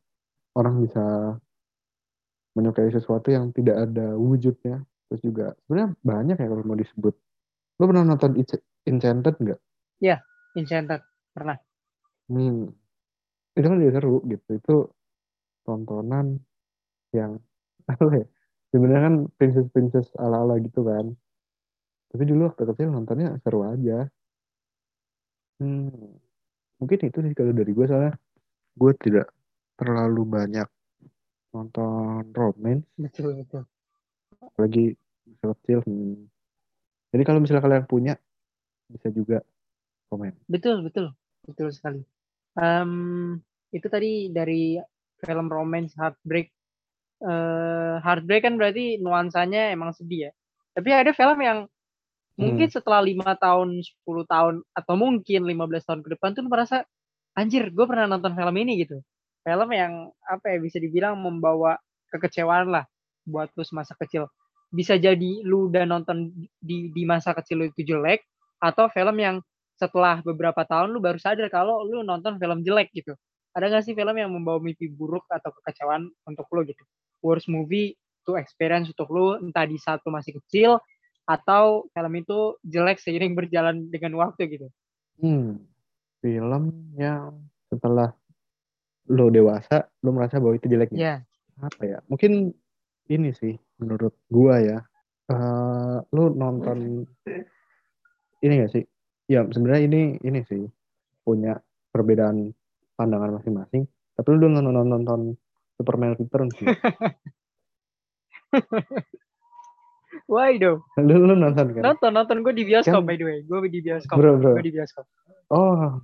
[0.55, 1.05] orang bisa
[2.55, 7.15] menyukai sesuatu yang tidak ada wujudnya terus juga sebenarnya banyak ya kalau mau disebut
[7.83, 9.61] lu pernah nonton Ench- Enchanted nggak
[10.55, 11.03] Enchanted.
[11.35, 11.59] Pernah.
[12.31, 12.71] hmm.
[13.59, 14.77] itu kan juga seru gitu itu
[15.67, 16.39] tontonan
[17.11, 17.43] yang
[17.91, 18.27] apa ya
[18.71, 21.11] sebenarnya kan princess princess ala ala gitu kan
[22.15, 24.07] tapi dulu waktu kecil nontonnya seru aja
[25.59, 26.15] hmm.
[26.79, 28.15] mungkin itu sih kalau dari gue soalnya
[28.79, 29.27] gue tidak
[29.75, 30.69] terlalu banyak
[31.51, 33.67] nonton romance Betul, betul.
[34.39, 34.95] apalagi
[35.27, 36.31] masa kecil hmm.
[37.11, 38.15] jadi kalau misalnya kalian punya
[38.87, 39.43] bisa juga
[40.15, 41.11] komen Betul, betul.
[41.45, 42.01] Betul sekali.
[42.57, 42.93] Em,
[43.75, 44.79] itu tadi dari
[45.21, 46.49] film romance Heartbreak.
[47.25, 50.33] Eh, Heartbreak kan berarti nuansanya emang sedih ya.
[50.75, 51.59] Tapi ada film yang
[52.35, 56.77] mungkin setelah lima tahun, 10 tahun, atau mungkin 15 tahun ke depan tuh merasa,
[57.39, 58.99] anjir gue pernah nonton film ini gitu.
[59.45, 61.77] Film yang apa ya bisa dibilang membawa
[62.11, 62.85] kekecewaan lah
[63.27, 64.31] buat lu semasa kecil.
[64.71, 68.25] Bisa jadi lu udah nonton di di masa kecil lu itu jelek
[68.59, 69.37] atau film yang
[69.75, 73.13] setelah beberapa tahun lu baru sadar kalau lu nonton film jelek gitu.
[73.55, 76.83] Ada gak sih film yang membawa mimpi buruk atau kekecewaan untuk lu gitu?
[77.23, 77.95] Worst movie
[78.27, 80.81] to experience untuk lu entah di saat lu masih kecil
[81.25, 84.69] atau film itu jelek seiring berjalan dengan waktu gitu.
[85.21, 85.61] hmm.
[86.21, 87.37] film yang
[87.69, 88.13] setelah
[89.09, 91.21] lo dewasa lo merasa bahwa itu jelek Ya,
[91.61, 91.99] apa ya?
[92.09, 92.57] Mungkin
[93.13, 94.79] ini sih menurut gua ya.
[95.29, 97.05] Eh lu nonton
[98.45, 98.85] ini gak sih?
[99.29, 100.65] Ya sebenarnya ini ini sih
[101.25, 101.61] punya
[101.93, 102.53] perbedaan
[102.97, 103.89] pandangan masing-masing.
[104.17, 105.21] Tapi lu udah nonton nonton
[105.79, 106.67] Superman Returns sih
[110.27, 111.83] why lu, lu nonton kan?
[111.85, 112.37] Nonton, nonton.
[112.41, 113.39] Gue di bioskop Kan- by the way.
[113.45, 114.17] Gue di bioskop.
[114.17, 114.53] bro bro.
[114.57, 115.05] Gue di bioskop.
[115.51, 116.01] oh.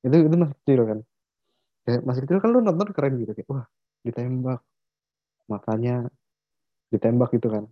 [0.00, 0.98] Itu itu masih kecil kan?
[1.84, 3.32] Kayak masih kecil kan lu nonton keren gitu.
[3.34, 3.64] Kayak wah
[4.02, 4.60] ditembak.
[5.46, 5.96] Makanya
[6.88, 7.64] ditembak gitu kan?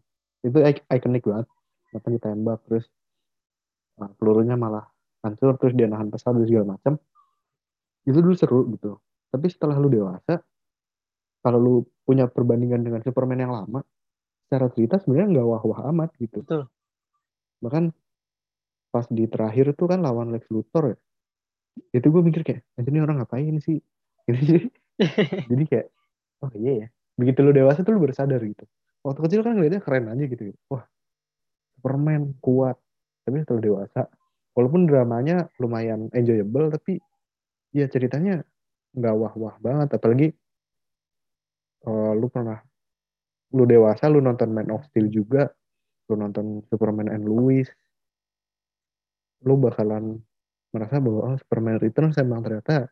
[0.43, 1.47] Itu ik- ikonik banget.
[1.95, 2.85] Makanya ditembak terus
[3.97, 4.87] nah, pelurunya malah
[5.25, 6.95] hancur terus dia nahan pesawat dan segala macam
[8.07, 8.97] itu dulu seru gitu.
[9.29, 10.41] Tapi setelah lu dewasa
[11.43, 13.81] kalau lu punya perbandingan dengan Superman yang lama
[14.49, 16.41] secara cerita sebenarnya nggak wah-wah amat gitu.
[16.43, 16.65] Betul.
[17.59, 17.91] bahkan
[18.95, 20.99] pas di terakhir tuh kan lawan Lex Luthor ya
[21.95, 23.79] itu gue mikir kayak "Anjir, ini orang ngapain sih?
[24.29, 24.41] Ini
[25.51, 25.87] jadi kayak
[26.45, 26.89] oh iya ya.
[27.19, 28.65] Begitu lu dewasa tuh lu baru sadar gitu.
[29.07, 30.85] Waktu kecil kan ngeliatnya keren aja gitu wah
[31.79, 32.77] Superman kuat.
[33.27, 34.01] Tapi setelah dewasa
[34.57, 36.99] walaupun dramanya lumayan enjoyable tapi
[37.75, 38.43] ya ceritanya
[38.97, 39.89] nggak wah-wah banget.
[39.95, 40.29] Apalagi
[41.87, 42.59] eh, lu pernah
[43.55, 45.49] lu dewasa lu nonton Man of Steel juga
[46.09, 47.69] lu nonton Superman and Lois
[49.45, 50.19] lu bakalan
[50.75, 52.91] merasa bahwa oh, Superman Returns emang ternyata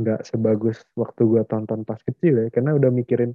[0.00, 3.34] nggak sebagus waktu gua tonton pas kecil ya karena udah mikirin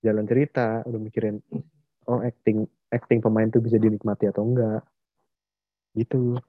[0.00, 1.38] jalan cerita udah mikirin
[2.08, 4.82] oh acting acting pemain tuh bisa dinikmati atau enggak
[5.94, 6.40] gitu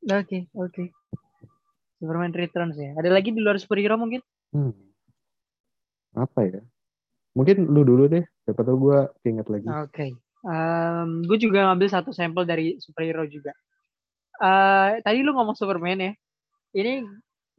[0.00, 0.96] Oke, oke.
[2.00, 2.96] Superman Returns ya.
[2.96, 4.24] Ada lagi di luar superhero mungkin?
[4.56, 4.74] hmm.
[6.18, 6.60] apa ya
[7.36, 10.06] mungkin lu dulu deh siapa tahu gua ingat lagi Oke.
[11.28, 13.52] gue juga ngambil satu sampel dari superhero juga.
[14.40, 16.12] Eh, tadi lu ngomong Superman ya.
[16.72, 17.04] Ini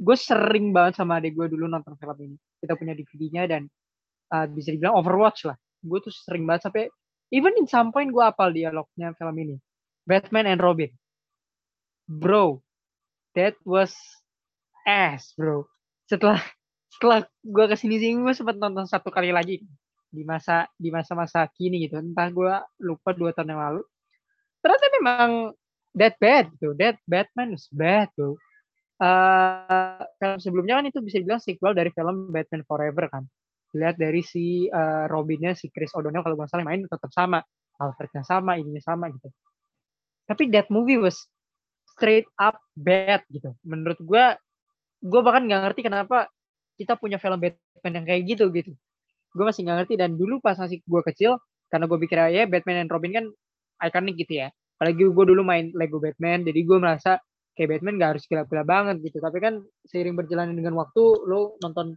[0.01, 2.38] gue sering banget sama adik gue dulu nonton film ini.
[2.57, 3.69] Kita punya DVD-nya dan
[4.34, 5.53] eh, bisa dibilang Overwatch lah.
[5.77, 6.89] Gue tuh sering banget sampai
[7.29, 9.55] even in some point gue apal dialognya film ini.
[10.10, 10.89] Batman and Robin.
[12.10, 12.65] Bro,
[13.38, 13.93] that was
[14.89, 15.69] ass, bro.
[16.10, 16.41] Setelah
[16.91, 19.63] setelah gue ke sini sini gue sempat nonton satu kali lagi
[20.12, 22.04] di masa di masa-masa kini gitu.
[22.04, 23.82] Entah gue lupa dua tahun yang lalu.
[24.60, 25.30] Ternyata memang
[25.95, 26.75] that bad gitu.
[26.75, 28.36] That Batman is bad tuh
[29.01, 33.23] uh, film sebelumnya kan itu bisa dibilang sequel dari film Batman Forever kan.
[33.71, 37.41] Lihat dari si uh, Robinnya si Chris O'Donnell kalau gue salah main tetap sama.
[37.82, 39.34] Alfrednya sama ininya sama gitu.
[40.30, 41.17] Tapi that movie was
[41.97, 43.58] straight up bad gitu.
[43.65, 44.25] Menurut gue
[45.01, 46.30] gue bahkan nggak ngerti kenapa
[46.82, 48.74] kita punya film Batman yang kayak gitu gitu.
[49.38, 51.38] Gue masih nggak ngerti dan dulu pas masih gue kecil
[51.70, 53.26] karena gue pikir ya Batman dan Robin kan
[53.86, 54.48] ikonik gitu ya.
[54.82, 57.22] Apalagi gue dulu main Lego Batman jadi gue merasa
[57.54, 59.22] kayak Batman gak harus gila-gila banget gitu.
[59.22, 59.54] Tapi kan
[59.86, 61.94] seiring berjalan dengan waktu lo nonton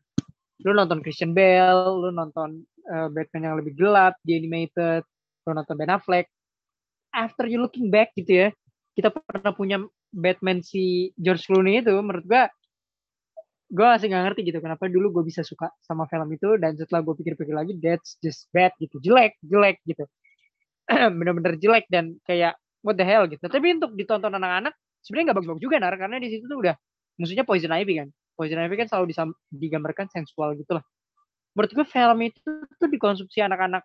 [0.60, 2.60] lo nonton Christian Bale lo nonton
[2.92, 5.02] uh, Batman yang lebih gelap di animated
[5.48, 6.28] lo nonton Ben Affleck.
[7.14, 8.48] After you looking back gitu ya
[8.94, 9.82] kita pernah punya
[10.14, 12.42] Batman si George Clooney itu menurut gue
[13.74, 17.02] gue masih gak ngerti gitu kenapa dulu gue bisa suka sama film itu dan setelah
[17.02, 19.02] gue pikir-pikir lagi that's just bad gitu.
[19.02, 20.06] Jelek jelek gitu.
[21.18, 22.54] Bener-bener jelek dan kayak
[22.86, 23.42] what the hell gitu.
[23.42, 26.74] Tapi untuk ditonton anak-anak sebenarnya nggak bagus-bagus juga nar karena di situ tuh udah
[27.18, 28.08] musuhnya Poison Ivy kan?
[28.38, 29.04] Poison Ivy kan selalu
[29.50, 30.84] digambarkan sensual gitu lah.
[31.58, 32.38] Menurut gue film itu
[32.78, 33.82] tuh dikonsumsi anak-anak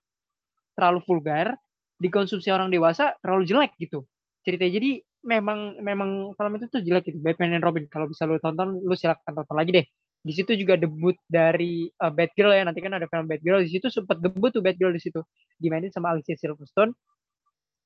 [0.78, 1.58] terlalu vulgar
[2.00, 4.06] dikonsumsi orang dewasa terlalu jelek gitu.
[4.46, 4.92] Ceritanya jadi
[5.24, 7.86] memang memang film itu tuh jelek gitu Batman and Robin.
[7.92, 9.86] Kalau bisa lu tonton lu silakan tonton lagi deh.
[10.20, 12.64] Di situ juga debut dari uh, Batgirl ya.
[12.68, 13.64] Nanti kan ada film Batgirl.
[13.64, 15.24] Di situ sempat debut tuh Batgirl di situ.
[15.60, 16.92] Dimainin sama Alicia Silverstone.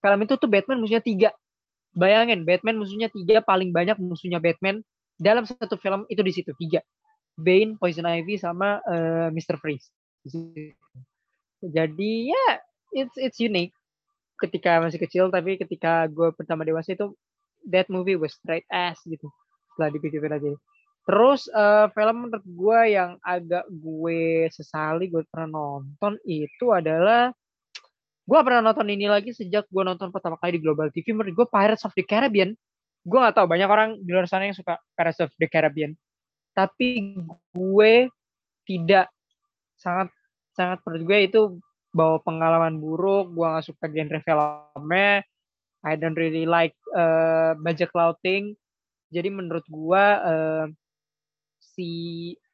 [0.01, 1.29] Film itu tuh Batman musuhnya tiga.
[1.93, 4.81] Bayangin Batman musuhnya tiga paling banyak musuhnya Batman
[5.21, 6.81] dalam satu film itu di situ tiga.
[7.37, 9.57] Bane, Poison Ivy sama uh, Mr.
[9.61, 9.89] Freeze.
[11.63, 12.45] Jadi ya
[12.93, 13.73] it's it's unique
[14.41, 17.13] ketika masih kecil tapi ketika gue pertama dewasa itu
[17.67, 19.29] that movie was straight ass gitu
[19.73, 20.53] setelah dipikir lagi
[21.03, 27.31] terus uh, film menurut gue yang agak gue sesali gue pernah nonton itu adalah
[28.23, 31.47] gue pernah nonton ini lagi sejak gue nonton pertama kali di Global TV menurut gue
[31.51, 32.55] Pirates of the Caribbean
[33.03, 35.91] gue gak tahu banyak orang di luar sana yang suka Pirates of the Caribbean.
[36.55, 37.19] Tapi
[37.51, 37.93] gue
[38.63, 39.11] tidak
[39.75, 40.07] sangat
[40.55, 41.41] sangat menurut gue itu
[41.93, 45.21] bawa pengalaman buruk gue gak suka genre filmnya
[45.84, 48.56] I don't really like uh, budget clouding.
[49.12, 50.65] Jadi menurut gue uh,
[51.60, 51.89] si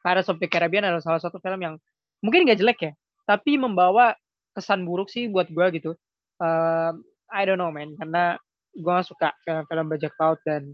[0.02, 1.76] Pirates of the Caribbean adalah salah satu film yang
[2.20, 2.92] mungkin gak jelek ya
[3.30, 4.18] tapi membawa
[4.58, 5.92] kesan buruk sih buat gue gitu.
[6.42, 6.98] Uh,
[7.30, 8.36] I don't know man karena
[8.76, 10.74] gue gak suka film-film bajak laut dan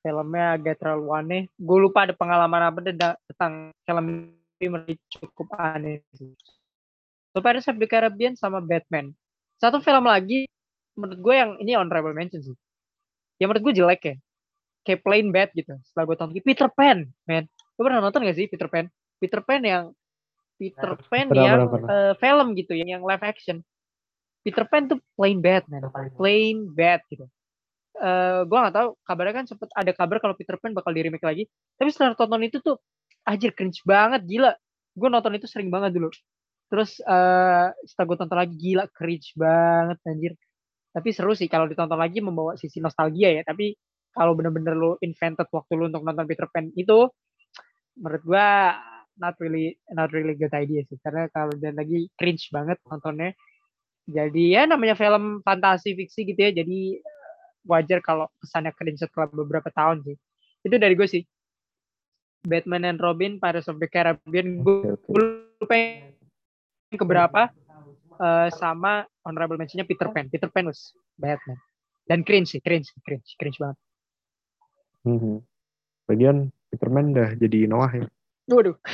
[0.00, 1.42] filmnya agak terlalu aneh.
[1.58, 4.30] Gue lupa ada pengalaman apa tentang film
[4.62, 6.00] ini cukup aneh
[7.34, 9.10] So Pirates of the Caribbean sama Batman.
[9.58, 10.46] Satu film lagi
[10.94, 12.54] menurut gue yang ini honorable mention sih.
[13.42, 14.14] Yang menurut gue jelek ya.
[14.86, 15.74] Kayak plain bad gitu.
[15.82, 17.50] Setelah gue tonton Peter Pan, man.
[17.74, 18.86] Lo pernah nonton gak sih Peter Pan?
[19.18, 19.90] Peter Pan yang
[20.54, 21.88] Peter Pan pernah, yang pernah, pernah.
[21.90, 23.66] Uh, film gitu, yang yang live action.
[24.46, 25.90] Peter Pan tuh plain bad, man.
[26.14, 27.26] Plain bad gitu.
[27.98, 31.26] Uh, gue gak tahu kabarnya kan sempet ada kabar kalau Peter Pan bakal di remake
[31.26, 31.50] lagi.
[31.74, 32.78] Tapi setelah tonton itu tuh
[33.26, 34.54] anjir cringe banget, gila.
[34.94, 36.14] Gue nonton itu sering banget dulu
[36.68, 40.32] terus uh, setelah gue tonton lagi gila cringe banget anjir.
[40.94, 43.42] Tapi seru sih kalau ditonton lagi membawa sisi nostalgia ya.
[43.42, 43.74] Tapi
[44.14, 47.10] kalau bener-bener lo invented waktu lo untuk nonton Peter Pan itu
[47.98, 48.48] menurut gue
[49.18, 50.98] not really not really good idea sih.
[51.02, 53.34] Karena kalau dan lagi cringe banget nontonnya.
[54.04, 56.52] Jadi ya namanya film fantasi fiksi gitu ya.
[56.62, 57.02] Jadi
[57.66, 60.16] wajar kalau kesannya cringe setelah beberapa tahun sih.
[60.62, 61.24] Itu dari gue sih.
[62.44, 64.94] Batman and Robin Pirates of the Caribbean gue
[65.64, 66.13] okay,
[66.98, 67.50] keberapa
[68.18, 70.28] uh, sama honorable mentionnya Peter Pan.
[70.30, 71.58] Peter Pan was bad man.
[72.04, 73.78] Dan cringe sih, cringe, cringe, cringe banget.
[75.04, 75.40] Hmm.
[76.04, 78.06] Bagian Peter Pan udah jadi Noah ya.
[78.52, 78.76] Waduh.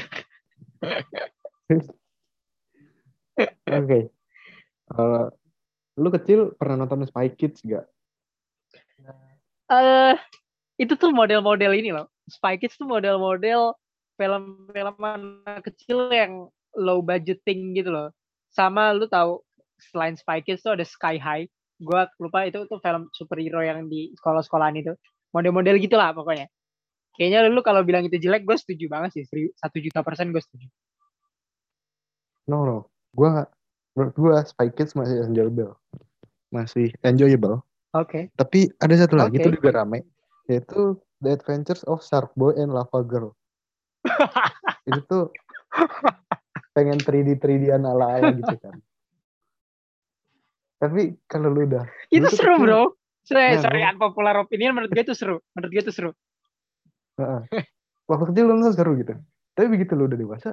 [1.70, 1.88] Oke.
[3.66, 4.02] okay.
[4.90, 5.30] Uh,
[5.98, 7.86] lu kecil pernah nonton Spy Kids gak?
[9.70, 10.18] Uh,
[10.82, 12.10] itu tuh model-model ini loh.
[12.26, 13.74] Spy Kids tuh model-model
[14.18, 18.08] film-film anak kecil yang low budgeting gitu loh.
[18.50, 19.42] Sama lu tahu
[19.92, 21.46] selain Spy Kids tuh ada Sky High.
[21.80, 24.92] Gua lupa itu tuh film superhero yang di sekolah-sekolahan itu.
[25.32, 26.50] Model-model gitulah pokoknya.
[27.16, 29.24] Kayaknya lu kalau bilang itu jelek, gue setuju banget sih.
[29.58, 30.66] Satu juta persen gue setuju.
[32.48, 32.88] No, no.
[33.12, 33.28] Gue
[33.94, 35.76] menurut gue Spy Kids masih enjoyable.
[36.48, 37.62] Masih enjoyable.
[37.92, 38.08] Oke.
[38.08, 38.22] Okay.
[38.38, 39.46] Tapi ada satu lagi okay.
[39.46, 40.06] tuh juga rame.
[40.50, 43.36] Yaitu The Adventures of Shark Boy and Lava Girl.
[44.88, 45.28] itu tuh
[46.70, 48.74] pengen 3D 3D ala ala gitu kan
[50.80, 52.82] tapi kalau lu udah itu seru kecil, bro
[53.26, 56.10] sorry nah, sorry unpopular opinion menurut gue itu seru menurut gue itu seru
[58.08, 59.14] waktu kecil lu nonton seru gitu
[59.52, 60.50] tapi begitu lo udah dewasa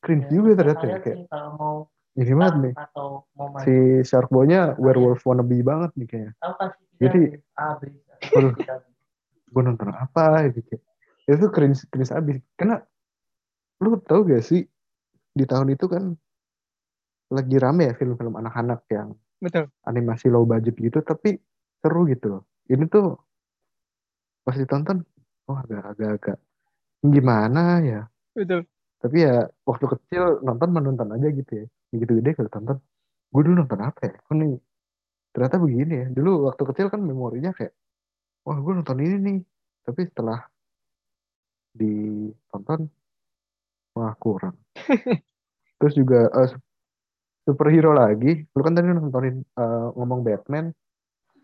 [0.00, 1.76] cringe Ya, juga ternyata ya kayak kalau mau
[2.16, 3.74] ini banget nih atau mau maju si
[4.08, 6.32] Shark Boy-nya werewolf wannabe banget nih kayaknya
[6.96, 7.22] Jadi,
[7.60, 7.92] A B
[8.32, 8.56] Waduh.
[9.52, 10.82] gue nonton apa gitu kayak
[11.28, 12.80] itu cringe cringe abis karena
[13.84, 14.64] lu tau gak sih
[15.36, 16.16] di tahun itu kan
[17.36, 19.68] lagi rame ya film-film anak-anak yang Betul.
[19.84, 21.36] animasi low budget gitu tapi
[21.84, 22.42] seru gitu loh.
[22.72, 23.12] Ini tuh
[24.46, 25.04] pas ditonton
[25.50, 26.38] oh agak-agak
[27.04, 28.02] gimana ya?
[28.32, 28.64] Betul.
[28.96, 31.66] tapi ya waktu kecil nonton menonton aja gitu ya.
[31.92, 32.78] Begitu gede kalau tonton.
[33.30, 34.14] Gue dulu nonton apa ya?
[34.24, 34.56] Kok nih
[35.36, 36.06] ternyata begini ya.
[36.16, 37.76] Dulu waktu kecil kan memorinya kayak
[38.48, 39.38] wah gue nonton ini nih.
[39.84, 40.40] Tapi setelah
[41.76, 42.88] ditonton
[43.96, 44.54] wah kurang.
[45.80, 46.52] Terus juga eh,
[47.48, 48.44] superhero lagi.
[48.52, 50.68] Lu kan tadi nontonin eh, ngomong Batman.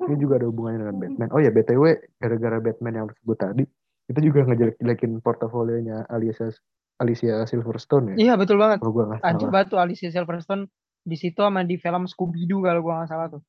[0.02, 1.28] Ini juga ada hubungannya dengan Batman.
[1.30, 3.64] Oh ya btw gara-gara Batman yang tersebut tadi
[4.10, 6.50] kita juga ngejelek-jelekin portofolionya Alicia
[6.98, 8.30] Alicia Silverstone ya?
[8.30, 8.82] Iya betul banget.
[8.82, 9.50] kalau nggak salah.
[9.50, 10.68] banget tuh Alicia Silverstone
[11.02, 13.42] di situ sama di film Scooby Doo kalau gua nggak salah tuh.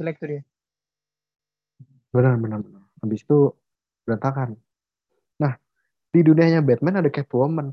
[0.00, 0.42] Jelek tuh dia.
[2.08, 2.82] benar benar benar.
[3.04, 3.52] Habis itu
[4.08, 4.56] berantakan.
[5.38, 5.52] Nah
[6.08, 7.68] di dunianya Batman ada Catwoman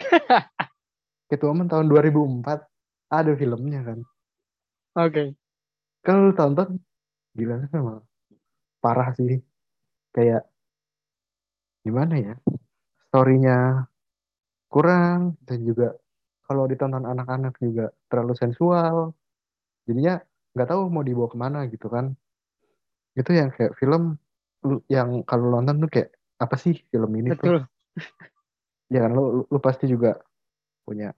[1.30, 2.44] Catwoman tahun 2004
[3.10, 3.98] ada filmnya kan?
[4.96, 5.36] Oke.
[6.06, 6.78] kalau lu tonton
[7.34, 8.00] gila memang
[8.78, 9.42] parah sih.
[10.14, 10.46] Kayak
[11.82, 12.34] gimana ya?
[13.10, 13.90] Storynya
[14.70, 15.98] kurang dan juga
[16.46, 19.12] kalau ditonton anak-anak juga terlalu sensual.
[19.84, 20.22] Jadinya
[20.54, 22.14] nggak tahu mau dibawa ke mana gitu kan.
[23.18, 24.16] Itu yang kayak film
[24.86, 27.42] yang kalau nonton tuh kayak apa sih film ini tuh?
[27.42, 27.58] Betul.
[28.88, 30.18] Ya kan lu, lu, lu pasti juga
[30.86, 31.10] punya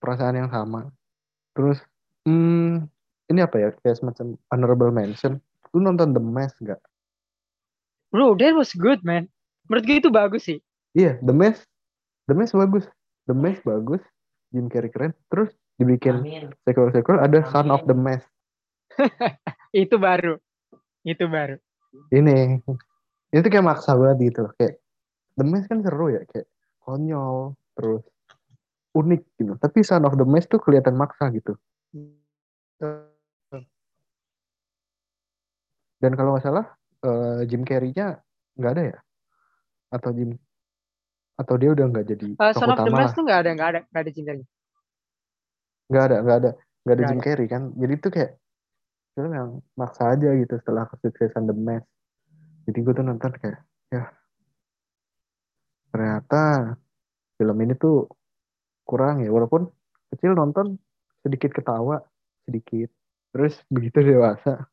[0.00, 0.88] perasaan yang sama
[1.52, 1.78] terus
[2.24, 2.88] hmm,
[3.28, 5.38] ini apa ya kayak semacam honorable mention
[5.72, 6.80] lu nonton The Mask nggak
[8.14, 9.26] Bro, that was good man.
[9.66, 10.62] Menurut gue itu bagus sih.
[10.94, 11.66] iya The Mask
[12.30, 12.86] The Mask bagus
[13.26, 13.98] The Mask bagus
[14.54, 16.54] Jim Carrey keren terus dibikin Amin.
[16.62, 17.90] sequel sequel ada Son of Amin.
[17.90, 18.28] the Mask
[19.74, 20.38] Itu baru.
[21.02, 21.58] Itu baru.
[22.14, 22.58] ini
[23.30, 24.78] itu kayak maksa banget gitu kayak
[25.34, 26.46] The Mask kan seru ya kayak
[26.84, 28.04] konyol terus
[28.94, 29.52] unik gitu.
[29.58, 31.56] Tapi Son of the Mask tuh kelihatan maksa gitu.
[35.98, 36.66] Dan kalau nggak salah
[37.02, 38.20] eh, Jim Carrey-nya
[38.54, 38.98] nggak ada ya?
[39.90, 40.36] Atau Jim
[41.34, 43.16] atau dia udah nggak jadi Uh, Son of the utama Mask lah?
[43.18, 44.46] tuh nggak ada, nggak ada, nggak ada cintanya.
[45.90, 47.24] nggak ada nggak ada nggak ada Nggak Jim ada.
[47.26, 47.62] Carrey kan?
[47.74, 48.32] Jadi itu kayak
[49.14, 51.86] film yang maksa aja gitu setelah kesuksesan The Mask
[52.64, 53.60] jadi gue tuh nonton kayak
[53.92, 54.08] ya
[55.94, 56.74] ternyata
[57.38, 58.10] film ini tuh
[58.82, 59.70] kurang ya walaupun
[60.10, 60.74] kecil nonton
[61.22, 62.02] sedikit ketawa
[62.42, 62.90] sedikit
[63.30, 64.66] terus begitu dewasa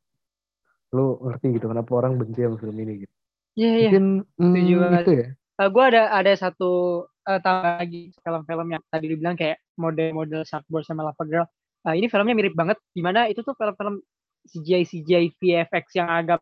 [0.92, 3.16] lu ngerti gitu kenapa orang benci sama film ini gitu
[3.52, 3.90] Iya iya.
[3.92, 4.06] mungkin
[4.40, 5.02] hmm, Setuju banget.
[5.04, 5.28] itu ya
[5.62, 10.82] Uh, gue ada ada satu uh, tambah lagi film-film yang tadi dibilang kayak model-model Sharkboy
[10.82, 11.46] sama Lava Girl.
[11.86, 12.82] Uh, ini filmnya mirip banget.
[12.90, 14.02] Di mana itu tuh film-film
[14.50, 16.42] CGI CGI VFX yang agak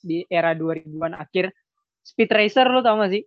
[0.00, 1.52] di era 2000-an akhir.
[2.10, 3.22] Speed Racer lo tau gak sih?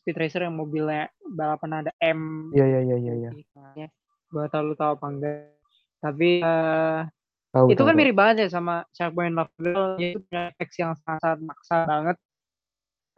[0.00, 2.48] Speed Racer yang mobilnya balapan ada M.
[2.56, 3.30] iya iya iya iya
[3.76, 3.88] iya
[4.32, 5.52] Gue tau lu tau apa enggak.
[6.00, 7.04] Tapi uh,
[7.52, 8.00] tahu itu tahu, kan tahu.
[8.00, 10.00] mirip banget ya sama Sharkboy and Lava Girl.
[10.00, 12.16] Itu punya efek yang sangat maksa banget.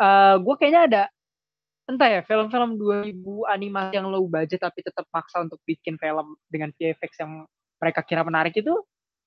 [0.03, 1.03] Eh gue kayaknya ada
[1.87, 3.15] entah ya film-film 2000
[3.55, 7.45] animasi yang low budget tapi tetap maksa untuk bikin film dengan VFX yang
[7.77, 8.73] mereka kira menarik itu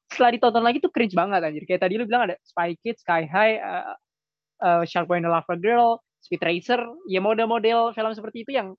[0.10, 1.64] setelah ditonton lagi tuh cringe banget anjir.
[1.64, 3.96] Kayak tadi lu bilang ada Spy Kids, Sky High, uh,
[4.62, 8.74] uh, Shark Boy and the Lava Girl, Speed Racer, ya model-model film seperti itu yang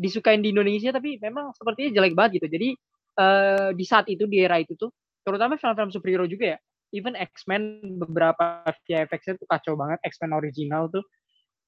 [0.00, 2.48] disukain di Indonesia tapi memang sepertinya jelek banget gitu.
[2.48, 2.68] Jadi
[3.12, 4.88] eh di saat itu di era itu tuh
[5.22, 6.58] terutama film-film superhero juga ya.
[6.92, 11.04] Even X-Men beberapa VFX-nya tuh kacau banget, X-Men original tuh.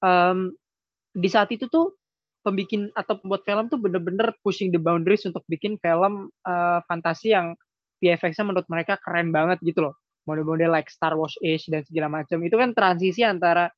[0.05, 0.53] Em,
[1.17, 1.97] di saat itu tuh
[2.45, 7.57] pembikin atau pembuat film tuh bener-bener pushing the boundaries untuk bikin film eh, fantasi yang
[8.05, 9.95] VFX-nya menurut mereka keren banget gitu loh.
[10.25, 12.41] Model-model like Star Wars Age dan segala macam.
[12.41, 13.69] Itu kan transisi antara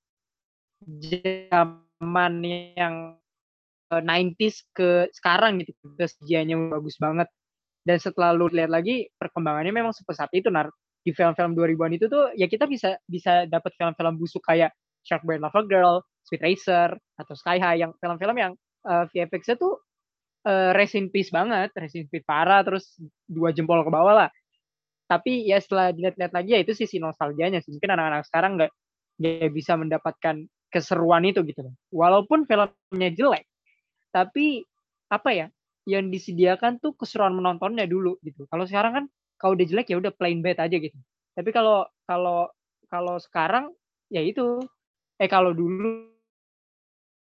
[0.83, 2.37] zaman
[2.75, 3.19] yang
[3.93, 5.75] eh, 90s ke sekarang gitu.
[5.99, 7.29] Terus CGI-nya bagus banget.
[7.87, 10.71] Dan setelah lu lihat lagi perkembangannya memang sepesat itu nar
[11.07, 14.75] di film-film 2000-an itu tuh ya kita bisa bisa dapat film-film busuk kayak
[15.07, 18.53] Shark Boy and Lava Girl, Speed Racer atau Sky High yang film-film yang
[18.91, 19.79] uh, VFX-nya tuh
[20.51, 22.99] uh, rest peace banget, in peace parah terus
[23.31, 24.29] dua jempol ke bawah lah.
[25.07, 27.75] Tapi ya setelah dilihat-lihat lagi ya itu sisi nostalgianya sih.
[27.79, 28.73] Mungkin anak-anak sekarang nggak
[29.23, 30.37] nggak bisa mendapatkan
[30.69, 31.75] keseruan itu gitu loh.
[31.95, 33.47] Walaupun filmnya jelek,
[34.11, 34.67] tapi
[35.07, 35.47] apa ya
[35.87, 38.51] yang disediakan tuh keseruan menontonnya dulu gitu.
[38.51, 39.05] Kalau sekarang kan
[39.39, 40.99] kalau udah jelek ya udah plain bad aja gitu.
[41.39, 42.51] Tapi kalau kalau
[42.91, 43.71] kalau sekarang
[44.11, 44.59] ya itu
[45.23, 46.11] eh kalau dulu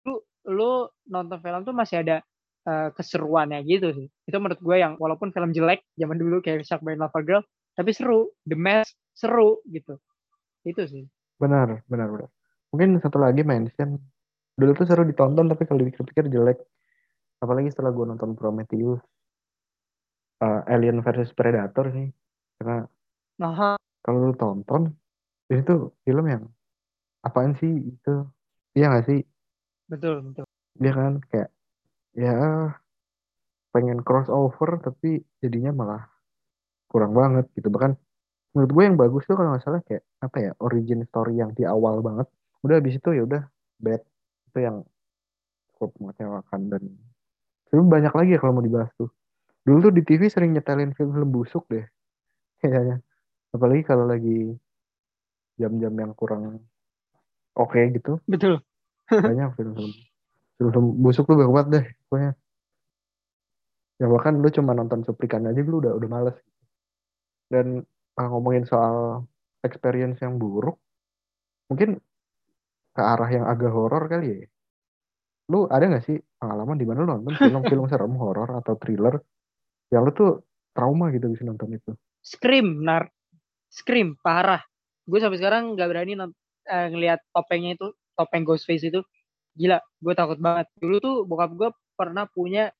[0.03, 0.71] dulu lu
[1.09, 2.21] nonton film tuh masih ada
[2.69, 6.85] uh, keseruannya gitu sih itu menurut gue yang walaupun film jelek zaman dulu kayak Shark
[6.85, 7.41] Boy Lava Girl
[7.75, 9.99] tapi seru The Mask seru gitu.
[10.63, 11.03] Itu sih.
[11.37, 12.29] Benar benar benar.
[12.71, 13.99] Mungkin satu lagi mention
[14.55, 16.59] dulu tuh seru ditonton tapi kalau dipikir-pikir jelek.
[17.43, 19.03] Apalagi setelah gue nonton Prometheus.
[20.35, 22.11] Uh, Alien versus Predator sih.
[22.59, 22.83] Karena
[23.43, 23.79] Aha.
[24.03, 24.91] kalau lu tonton
[25.51, 26.43] itu film yang
[27.23, 28.13] apaan sih itu
[28.75, 29.19] iya gak sih?
[29.91, 30.43] Betul betul.
[30.79, 31.13] Dia kan?
[31.31, 31.49] Kayak
[32.15, 32.35] ya
[33.75, 36.03] pengen crossover tapi jadinya malah
[36.95, 37.67] kurang banget gitu.
[37.67, 37.91] Bahkan
[38.55, 41.67] menurut gue yang bagus tuh kalau nggak salah kayak apa ya origin story yang di
[41.67, 42.31] awal banget.
[42.63, 43.43] Udah habis itu ya udah
[43.83, 43.99] bad.
[44.47, 44.87] Itu yang
[45.75, 46.81] cukup mengecewakan dan
[47.67, 49.11] sebenarnya banyak lagi ya kalau mau dibahas tuh.
[49.67, 51.83] Dulu tuh di TV sering nyetelin film-film busuk deh.
[52.63, 53.03] Kayaknya
[53.55, 54.55] apalagi kalau lagi
[55.59, 56.63] jam-jam yang kurang
[57.59, 58.23] oke okay, gitu.
[58.23, 58.63] Betul.
[59.11, 59.91] Banyak film-film.
[60.55, 62.31] Film busuk tuh banget deh pokoknya.
[63.99, 66.35] Ya bahkan lu cuma nonton cuplikan aja lu udah udah males
[67.55, 67.67] dan
[68.19, 69.23] uh, ngomongin soal
[69.63, 70.75] experience yang buruk
[71.71, 72.03] mungkin
[72.95, 74.47] ke arah yang agak horor kali ya.
[75.51, 79.23] Lu ada gak sih pengalaman di mana lu nonton film-film serem horor atau thriller
[79.89, 80.43] yang lu tuh
[80.75, 81.91] trauma gitu bisa nonton itu?
[82.19, 83.07] Scream nar
[83.71, 84.63] Scream parah.
[85.03, 86.27] Gue sampai sekarang nggak berani uh,
[86.65, 89.03] ngelihat topengnya itu topeng Ghostface itu.
[89.55, 90.71] Gila gue takut banget.
[90.79, 92.71] Dulu tuh bokap gue pernah punya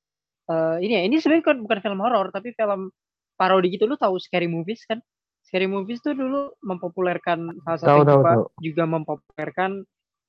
[0.48, 2.92] uh, ini ya ini sebenarnya bukan film horor tapi film
[3.36, 3.86] parodi gitu.
[3.86, 5.00] Lu tahu scary movies kan?
[5.46, 8.44] Scary movies tuh dulu mempopulerkan salah satu tahu, juga, tahu.
[8.60, 9.72] juga mempopulerkan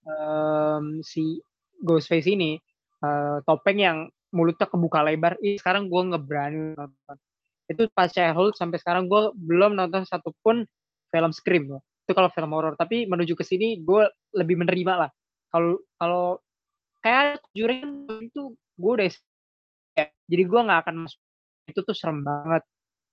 [0.05, 1.41] um, si
[1.81, 2.61] Ghostface ini
[3.01, 3.99] uh, topeng yang
[4.35, 5.41] mulutnya kebuka lebar.
[5.41, 7.17] Ih, sekarang gue ngeberani nonton.
[7.67, 10.69] Itu pas childhood sampai sekarang gue belum nonton satupun
[11.11, 11.73] film Scream.
[11.73, 11.81] Ya.
[12.07, 12.79] itu kalau film horor.
[12.79, 15.11] Tapi menuju ke sini gue lebih menerima lah.
[15.51, 16.39] Kalau kalau
[17.03, 19.09] kayak jurin itu gue udah
[19.97, 21.21] ya jadi gue nggak akan masuk.
[21.67, 22.63] Itu tuh serem banget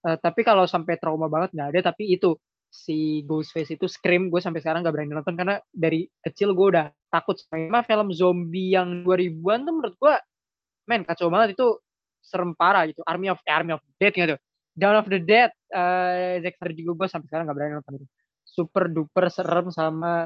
[0.08, 2.36] uh, tapi kalau sampai trauma banget nggak ada tapi itu
[2.74, 6.90] si Ghostface itu Scream gue sampai sekarang nggak berani nonton karena dari kecil gue udah
[7.14, 10.16] takut sama film zombie yang 2000-an tuh menurut gue
[10.90, 11.54] men kacau banget.
[11.54, 11.86] Itu
[12.26, 13.06] serem parah gitu.
[13.06, 14.36] Army of eh, Army of Dead gitu.
[14.74, 18.08] Dawn of the Dead uh, Zack juga gue sampai sekarang nggak berani nonton itu
[18.42, 20.26] super duper serem sama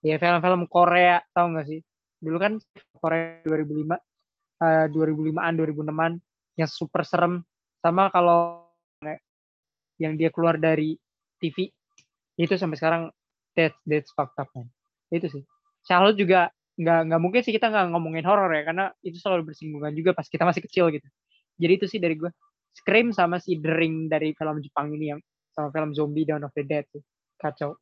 [0.00, 1.80] ya film-film Korea tau gak sih?
[2.16, 2.56] Dulu kan
[2.96, 6.12] Korea 2005 uh, 2005-an 2006-an
[6.56, 7.44] yang super serem.
[7.84, 8.65] Sama kalau
[10.00, 10.96] yang dia keluar dari
[11.40, 11.70] TV
[12.36, 13.02] itu sampai sekarang
[13.56, 14.68] that that's fucked up man.
[15.08, 15.42] itu sih
[15.86, 19.96] Charlotte juga nggak nggak mungkin sih kita nggak ngomongin horor ya karena itu selalu bersinggungan
[19.96, 21.08] juga pas kita masih kecil gitu
[21.56, 22.28] jadi itu sih dari gue
[22.76, 25.20] Scream sama si The Ring dari film Jepang ini yang
[25.56, 27.00] sama film zombie Dawn of the Dead tuh
[27.40, 27.80] kacau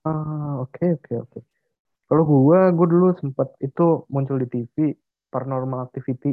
[0.00, 1.38] Ah, oke oke oke.
[2.08, 4.96] Kalau gua, gua dulu sempat itu muncul di TV
[5.28, 6.32] Paranormal Activity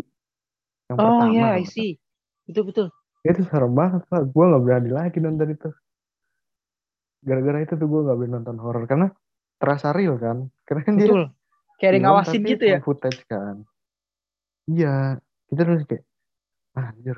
[0.88, 1.28] yang oh, pertama.
[1.28, 2.00] Oh iya, I see.
[2.48, 2.88] Itu betul.
[3.26, 4.34] Itu serem banget, Pak.
[4.34, 5.70] Gua nggak berani lagi nonton itu.
[7.26, 9.08] Gara-gara itu tuh gua nggak berani nonton horor karena
[9.58, 10.50] terasa real kan.
[10.68, 11.22] Karena kan betul.
[11.30, 11.36] dia
[11.78, 12.80] kayak ada ngawasin gitu ya.
[12.82, 13.62] footage kan.
[14.68, 16.04] Iya, kita terus kayak
[16.76, 17.18] ah, anjir.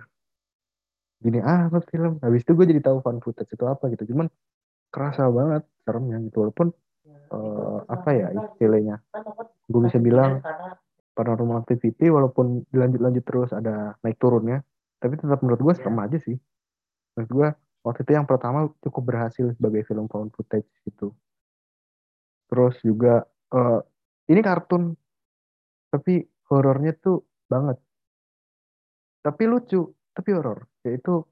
[1.20, 2.20] Gini apa film.
[2.24, 4.04] Habis itu gue jadi tahu fan footage itu apa gitu.
[4.16, 4.28] Cuman
[4.90, 6.74] kerasa banget seremnya gitu walaupun
[7.34, 9.02] uh, apa ya istilahnya
[9.70, 10.42] gue bisa bilang
[11.14, 14.66] paranormal activity walaupun dilanjut-lanjut terus ada naik turunnya
[15.00, 16.38] tapi tetap menurut gue serem aja sih
[17.16, 17.48] menurut gue
[17.88, 21.16] waktu itu yang pertama cukup berhasil sebagai film found footage gitu
[22.52, 23.24] terus juga
[23.56, 23.80] uh,
[24.28, 24.94] ini kartun
[25.90, 27.80] tapi horornya tuh banget
[29.24, 31.24] tapi lucu tapi horor yaitu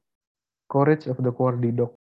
[0.68, 1.96] Courage of the Cowardly Dog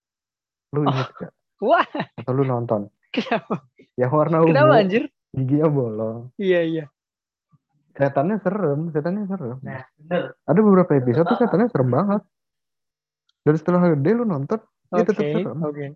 [0.72, 1.16] lu inget oh.
[1.20, 1.32] gak
[1.64, 1.86] Wah.
[2.18, 2.90] Atau lu nonton?
[3.14, 3.62] Kenapa?
[3.94, 4.50] Yang warna ungu.
[4.50, 5.02] Kenapa anjir?
[5.34, 6.18] Giginya bolong.
[6.38, 6.84] Iya, iya.
[7.94, 9.58] Setannya serem, setannya serem.
[9.62, 10.34] Nah, bener.
[10.42, 12.22] Ada beberapa episode tuh setannya serem banget.
[13.46, 14.58] Dan setelah gede lu nonton,
[14.90, 15.58] okay, dia tetap serem.
[15.62, 15.70] Oke.
[15.70, 15.88] Okay.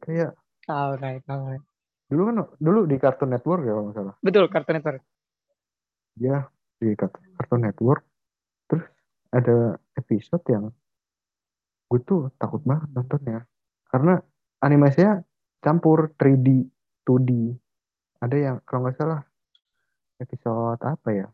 [0.00, 0.30] Kayak
[0.64, 1.64] alright, alright.
[2.08, 4.14] Dulu kan dulu di Cartoon Network ya kalau nggak salah.
[4.24, 5.02] Betul, Cartoon Network.
[6.16, 6.36] Ya,
[6.80, 8.02] di Cartoon Network.
[8.70, 8.84] Terus
[9.28, 10.64] ada episode yang
[11.92, 13.44] gue tuh takut banget nontonnya.
[13.92, 14.16] Karena
[14.64, 15.20] animasinya
[15.60, 16.48] campur 3D,
[17.04, 17.30] 2D.
[18.24, 19.20] Ada yang kalau nggak salah
[20.20, 21.26] episode apa ya?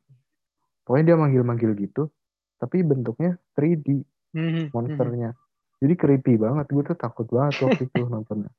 [0.85, 2.11] Pokoknya dia manggil-manggil gitu,
[2.59, 4.05] tapi bentuknya 3D
[4.35, 4.65] mm-hmm.
[4.75, 5.37] monsternya.
[5.81, 8.53] Jadi creepy banget, gue tuh takut banget waktu itu nontonnya.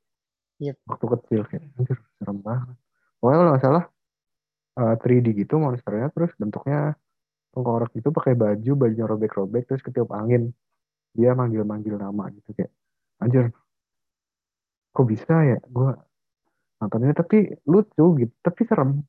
[0.62, 0.76] Yep.
[0.86, 2.76] Waktu kecil kayak, anjir serem banget.
[3.18, 3.84] Pokoknya kalau nggak salah
[4.78, 6.98] uh, 3D gitu monsternya, terus bentuknya
[7.52, 10.50] tengkorak gitu pakai baju, bajunya robek-robek, terus ketiup angin.
[11.12, 12.72] Dia manggil-manggil nama gitu kayak,
[13.20, 13.52] anjir
[14.92, 15.90] kok bisa ya gue
[16.78, 19.00] nontonnya tapi lucu gitu tapi serem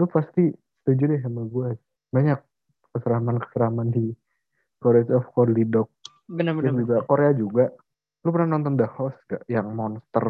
[0.00, 0.50] lu pasti
[0.82, 1.78] setuju deh sama gue
[2.10, 2.38] banyak
[2.94, 4.10] keseraman-keseraman di
[4.78, 5.88] Courage of Cowardly Dog
[6.24, 6.72] Bener-bener.
[6.72, 7.64] Terus juga Korea juga.
[8.24, 9.44] Lu pernah nonton The Host gak?
[9.44, 10.26] Yang monster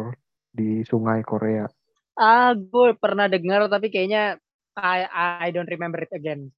[0.51, 1.67] di sungai Korea.
[2.15, 4.39] Ah, gue pernah dengar tapi kayaknya
[4.75, 5.07] I,
[5.47, 6.51] I don't remember it again.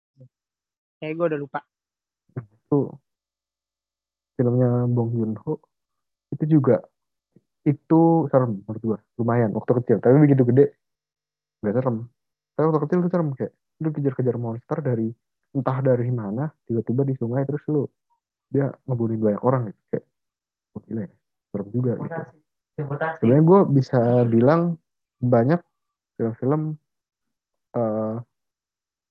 [0.97, 1.61] Kayak gue udah lupa.
[2.37, 2.91] itu
[4.35, 5.63] filmnya Bong Joon Ho
[6.35, 6.83] itu juga
[7.63, 8.97] itu serem menurut gua.
[9.17, 9.97] Lumayan waktu kecil.
[10.03, 10.65] Tapi begitu gede
[11.61, 12.09] gak serem
[12.57, 13.53] tapi waktu kecil tuh serem kayak
[13.85, 15.13] lu kejar-kejar monster dari
[15.53, 17.85] entah dari mana tiba-tiba di sungai terus lu
[18.49, 20.05] dia ngebunuhin banyak orang gitu kayak
[20.73, 21.11] oh, gila ya
[21.53, 22.21] serem juga gitu
[23.21, 24.61] sebenarnya gue bisa bilang
[25.21, 25.61] banyak
[26.17, 26.61] film-film
[27.77, 28.15] eh,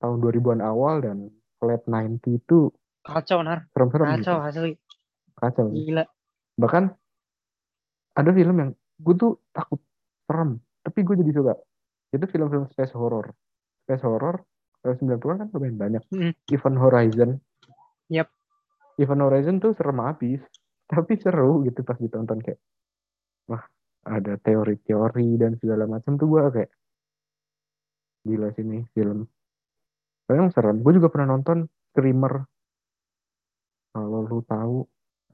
[0.03, 1.31] tahun 2000-an awal dan
[1.63, 2.71] late 90 itu
[3.07, 3.71] Kacau, Nar.
[3.71, 4.73] serem-serem gitu Kacau, asli.
[5.39, 6.05] kacau Gila.
[6.59, 6.91] bahkan
[8.19, 9.79] ada film yang gue tuh takut
[10.27, 11.55] serem tapi gue jadi suka
[12.17, 13.33] itu film-film space horror.
[13.85, 14.43] Space horror
[14.83, 16.03] tahun 90-an kan lumayan banyak.
[16.15, 16.33] Mm.
[16.53, 17.31] Event Horizon.
[18.13, 18.29] Yep.
[19.03, 20.41] Event Horizon tuh serem habis
[20.93, 22.63] tapi seru gitu pas ditonton kayak
[23.51, 23.63] wah
[24.07, 26.71] ada teori-teori dan segala macam tuh gue kayak
[28.27, 29.27] gila sini film.
[30.27, 30.83] Memang serem.
[30.83, 32.43] Gue juga pernah nonton Screamer.
[33.95, 34.83] Kalau lu tahu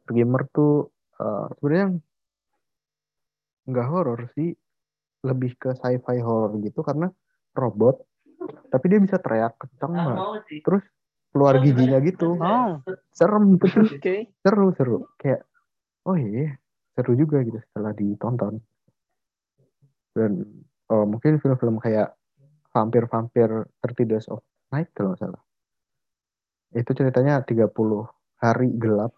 [0.04, 1.88] Screamer tuh eh, sebenarnya
[3.62, 4.50] nggak horor sih
[5.22, 7.10] lebih ke sci-fi horror gitu karena
[7.54, 8.02] robot
[8.72, 10.18] tapi dia bisa teriak kencang banget.
[10.66, 10.84] terus
[11.32, 12.36] keluar giginya gitu.
[12.36, 12.80] Oh,
[13.12, 13.56] serem.
[13.56, 14.16] Tapi oke.
[14.44, 14.96] seru seru.
[15.16, 15.48] Kayak
[16.04, 16.56] oh iya
[16.92, 18.60] seru juga gitu setelah ditonton.
[20.12, 20.44] Dan
[20.92, 22.12] oh, mungkin film-film kayak
[22.72, 23.48] vampir-vampir
[23.80, 25.40] 30 Days of Night kalau salah.
[26.72, 27.68] Itu ceritanya 30
[28.40, 29.12] hari gelap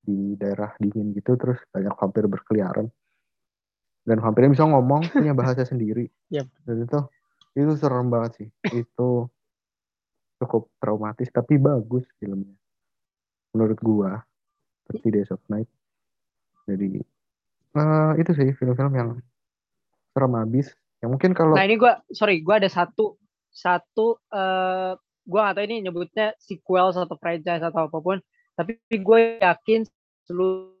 [0.00, 2.88] di daerah dingin gitu terus banyak vampir berkeliaran
[4.04, 6.08] dan vampirnya bisa ngomong punya bahasa sendiri.
[6.34, 6.46] Yap.
[6.64, 7.00] dan itu
[7.58, 8.48] itu serem banget sih.
[8.84, 9.28] Itu
[10.40, 12.56] cukup traumatis tapi bagus filmnya.
[13.52, 14.22] Menurut gua
[14.90, 15.68] 30 Days of Night.
[16.66, 17.02] Jadi
[17.76, 19.10] eh, itu sih film-film yang
[20.10, 23.16] serem habis yang mungkin kalau Nah ini gue, sorry, gue ada satu,
[23.48, 24.92] satu, eh
[25.24, 28.20] gue gak tahu ini nyebutnya sequel atau franchise atau apa pun,
[28.52, 29.88] tapi gue yakin
[30.28, 30.76] seluruh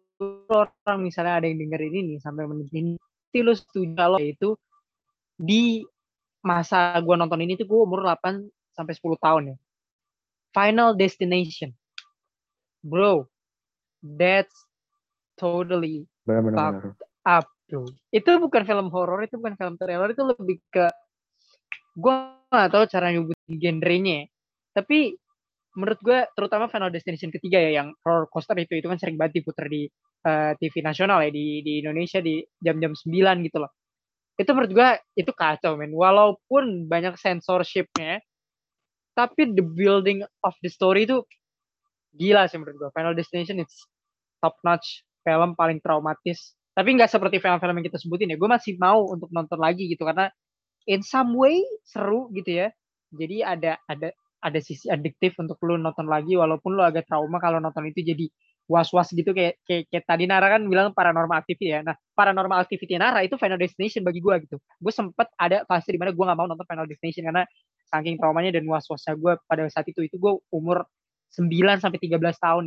[0.52, 2.94] orang misalnya ada yang dengerin ini sampai menit ini,
[3.30, 4.58] pasti lu setuju kalau itu
[5.38, 5.86] di
[6.42, 8.42] masa gue nonton ini tuh gue umur 8
[8.74, 9.56] sampai 10 tahun ya.
[10.50, 11.70] Final Destination.
[12.82, 13.30] Bro,
[14.02, 14.66] that's
[15.38, 16.90] totally benar-benar
[17.22, 17.86] up bro.
[18.10, 20.90] Itu bukan film horor, itu bukan film thriller, itu lebih ke
[21.94, 22.14] gue
[22.50, 24.26] gak tahu cara nyebutin genrenya.
[24.26, 24.82] ya.
[24.82, 25.19] Tapi
[25.78, 29.42] menurut gue terutama Final Destination ketiga ya yang roller coaster itu itu kan sering banget
[29.42, 29.86] diputar di
[30.26, 33.70] eh, TV nasional ya di di Indonesia di jam-jam 9 gitu loh.
[34.40, 34.90] Itu menurut gue
[35.20, 35.92] itu kacau men.
[35.92, 38.24] Walaupun banyak censorshipnya,
[39.12, 41.22] tapi the building of the story itu
[42.16, 42.90] gila sih menurut gue.
[42.96, 43.86] Final Destination it's
[44.40, 46.56] top notch film paling traumatis.
[46.72, 48.36] Tapi nggak seperti film-film yang kita sebutin ya.
[48.40, 50.32] Gue masih mau untuk nonton lagi gitu karena
[50.88, 52.68] in some way seru gitu ya.
[53.12, 54.08] Jadi ada ada
[54.40, 58.26] ada sisi adiktif untuk lu nonton lagi walaupun lu agak trauma kalau nonton itu jadi
[58.70, 61.82] was-was gitu kayak, kayak kayak tadi Nara kan bilang paranormal activity ya.
[61.82, 64.56] Nah, paranormal activity Nara itu Final Destination bagi gue gitu.
[64.78, 67.42] Gue sempet ada fase di mana gue nggak mau nonton Final Destination karena
[67.90, 70.86] saking traumanya dan was-wasnya gue pada saat itu itu gue umur
[71.34, 71.50] 9
[71.82, 72.64] sampai 13 tahun.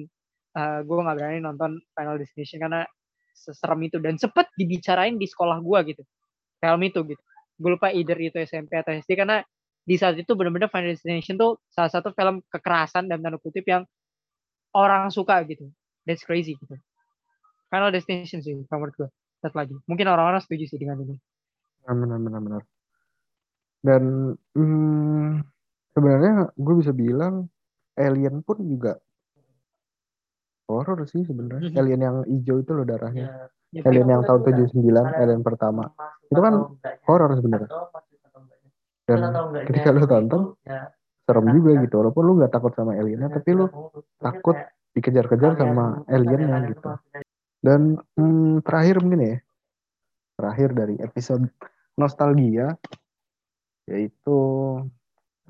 [0.53, 2.83] Eh gue nggak berani nonton Final Destination karena
[3.31, 6.03] seserem itu dan sempet dibicarain di sekolah gue gitu.
[6.59, 7.23] Film itu gitu.
[7.55, 9.39] Gue lupa either itu SMP atau SD karena
[9.83, 13.83] di saat itu benar-benar Final Destination tuh salah satu film kekerasan dan tanda kutip yang
[14.75, 15.69] orang suka gitu.
[16.07, 16.75] That's crazy gitu.
[17.71, 19.09] Final Destination sih menurut gue.
[19.43, 19.75] Satu lagi.
[19.87, 21.19] Mungkin orang-orang setuju sih dengan ini.
[21.83, 22.63] benar benar benar
[23.83, 24.03] dan
[24.55, 25.43] hmm,
[25.91, 27.51] sebenarnya gue bisa bilang
[27.99, 28.95] Alien pun juga
[30.71, 31.77] horor sih sebenarnya Mhm.
[31.77, 35.91] Alien yang hijau itu loh darahnya Ya, Alien yang tahun 79 Alien pertama
[36.31, 36.53] itu kan
[37.03, 37.69] horor sebenarnya
[39.03, 39.19] dan
[39.67, 40.41] ketika lu tonton
[41.23, 43.67] serem juga gitu walaupun lu nggak takut sama aliennya tapi lu
[44.19, 44.55] takut
[44.93, 46.87] dikejar-kejar sama aliennya gitu.
[47.63, 49.35] dan hmm, terakhir mungkin ya
[50.39, 51.47] terakhir dari episode
[51.95, 52.75] nostalgia
[53.87, 54.37] yaitu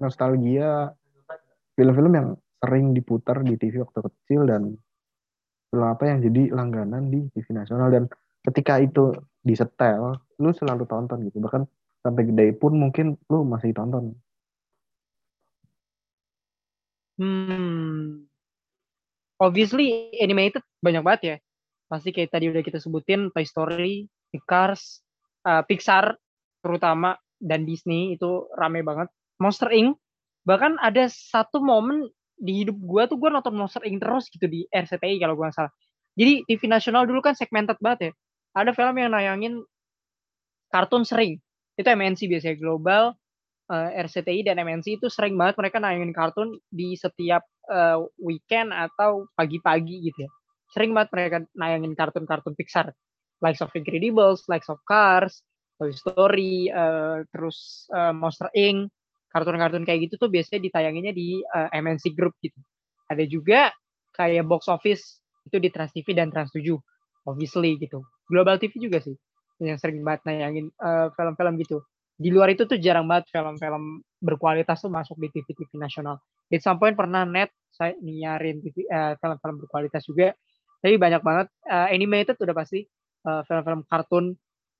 [0.01, 0.93] nostalgia
[1.77, 2.27] film-film yang
[2.63, 4.73] sering diputar di TV waktu kecil dan
[5.73, 7.89] film apa yang jadi langganan di TV nasional.
[7.89, 8.07] Dan
[8.45, 11.43] ketika itu disetel lu selalu tonton gitu.
[11.43, 11.65] Bahkan
[12.03, 14.13] sampai gede pun mungkin lu masih tonton
[17.13, 18.25] Hmm.
[19.37, 21.35] Obviously animated banyak banget ya.
[21.85, 24.09] Pasti kayak tadi udah kita sebutin Toy Story,
[24.49, 25.05] Cars,
[25.45, 26.17] uh, Pixar
[26.65, 29.13] terutama dan Disney itu rame banget.
[29.37, 29.93] Monster Inc.
[30.43, 34.67] bahkan ada satu momen di hidup gue tuh gue nonton Monster Inc terus gitu di
[34.67, 35.71] RCTI kalau gue nggak salah
[36.19, 38.11] jadi TV nasional dulu kan segmented banget ya
[38.59, 39.63] ada film yang nayangin
[40.67, 41.39] kartun sering
[41.77, 43.17] itu MNC biasanya global
[43.69, 49.25] uh, RCTI dan MNC itu sering banget mereka nayangin kartun di setiap uh, weekend atau
[49.33, 50.31] pagi-pagi gitu ya
[50.73, 52.89] sering banget mereka nayangin kartun-kartun Pixar
[53.43, 55.43] likes of Incredibles, likes of Cars,
[55.75, 58.87] Toy Story, uh, terus uh, Monster Inc.
[59.35, 62.55] Kartun-kartun kayak gitu tuh biasanya ditayanginnya di uh, MNC Group gitu.
[63.11, 63.73] Ada juga
[64.15, 65.19] kayak box office
[65.49, 66.71] itu di Trans TV dan Trans 7,
[67.27, 68.05] obviously gitu.
[68.29, 69.17] Global TV juga sih
[69.63, 71.77] yang sering banget nayangin film film-film gitu.
[72.13, 76.21] Di luar itu tuh jarang banget film-film berkualitas tuh masuk di TV-TV nasional.
[76.45, 80.31] Di some point pernah net saya nyiarin TV, uh, film-film berkualitas juga.
[80.83, 82.83] Tapi banyak banget uh, animated udah pasti
[83.23, 84.25] film eh, film-film kartun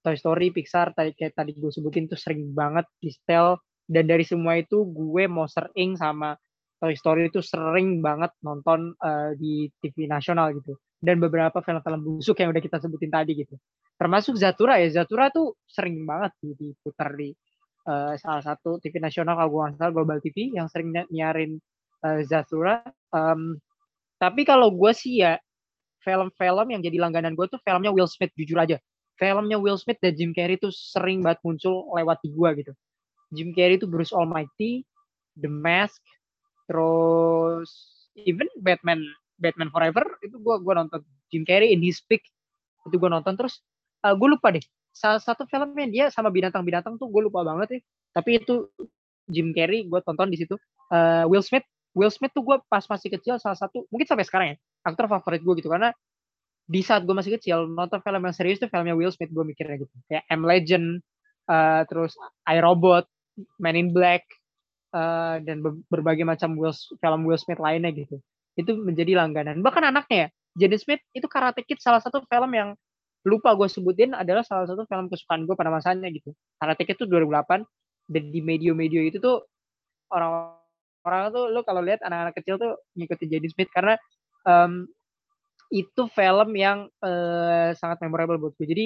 [0.03, 3.55] Toy Story, Pixar, tadi kayak tadi gue sebutin tuh sering banget di setel
[3.87, 6.35] dan dari semua itu gue Monster Inc sama
[6.83, 12.35] Toy Story itu sering banget nonton uh, di TV nasional gitu dan beberapa film-film busuk
[12.43, 13.55] yang udah kita sebutin tadi gitu
[13.97, 14.89] termasuk Zatura ya.
[15.03, 17.33] Zatura tuh sering banget diputar di
[17.87, 21.59] uh, salah satu TV nasional kalau gue salah Global TV yang sering nyarin
[22.03, 22.81] uh, Zatura.
[23.13, 23.59] Um,
[24.17, 25.35] tapi kalau gue sih ya
[26.03, 28.79] film-film yang jadi langganan gue tuh filmnya Will Smith jujur aja.
[29.15, 32.73] Filmnya Will Smith dan Jim Carrey tuh sering banget muncul lewat di gue gitu.
[33.33, 34.85] Jim Carrey itu Bruce Almighty
[35.39, 36.01] The Mask
[36.69, 37.69] terus
[38.15, 39.03] even Batman
[39.41, 41.01] Batman Forever itu gue gua nonton.
[41.33, 42.21] Jim Carrey in his peak
[42.85, 43.33] itu gue nonton.
[43.33, 43.59] Terus
[44.03, 44.63] uh, gue lupa deh.
[44.93, 47.79] Salah satu filmnya dia sama binatang-binatang tuh gue lupa banget ya.
[48.13, 48.69] Tapi itu
[49.31, 50.59] Jim Carrey gue tonton di situ.
[50.91, 51.65] Uh, Will Smith.
[51.93, 55.41] Will Smith tuh gue pas masih kecil salah satu mungkin sampai sekarang ya aktor favorit
[55.41, 55.69] gue gitu.
[55.71, 55.89] Karena
[56.63, 59.81] di saat gue masih kecil nonton film yang serius tuh filmnya Will Smith gue mikirnya
[59.81, 59.95] gitu.
[60.11, 60.41] Kayak M.
[60.45, 60.87] Legend
[61.49, 62.13] uh, terus
[62.45, 63.07] I Robot
[63.57, 64.23] Man in Black
[64.93, 68.21] uh, dan berbagai macam Will, film Will Smith lainnya gitu.
[68.53, 69.65] Itu menjadi langganan.
[69.65, 72.77] Bahkan anaknya ya Jaden Smith itu Karate Kid salah satu film yang
[73.23, 77.05] lupa gue sebutin adalah salah satu film kesukaan gue pada masanya gitu Karate Kid itu
[77.07, 77.63] 2008
[78.11, 79.47] dan di media-media itu tuh
[80.11, 80.59] orang
[81.03, 83.95] orang tuh lu kalau lihat anak-anak kecil tuh ngikutin Jaden Smith karena
[84.47, 84.87] um,
[85.73, 88.69] itu film yang uh, sangat memorable buat gue.
[88.69, 88.85] Jadi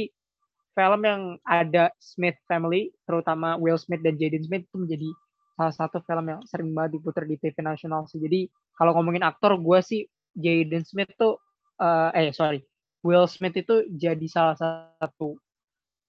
[0.72, 5.10] film yang ada Smith family, terutama Will Smith dan Jaden Smith itu menjadi
[5.58, 8.22] salah satu film yang sering banget diputar di TV nasional sih.
[8.22, 10.08] Jadi kalau ngomongin aktor, gue sih
[10.38, 11.42] Jaden Smith tuh,
[11.82, 12.64] uh, eh sorry,
[13.08, 15.39] Will Smith itu jadi salah satu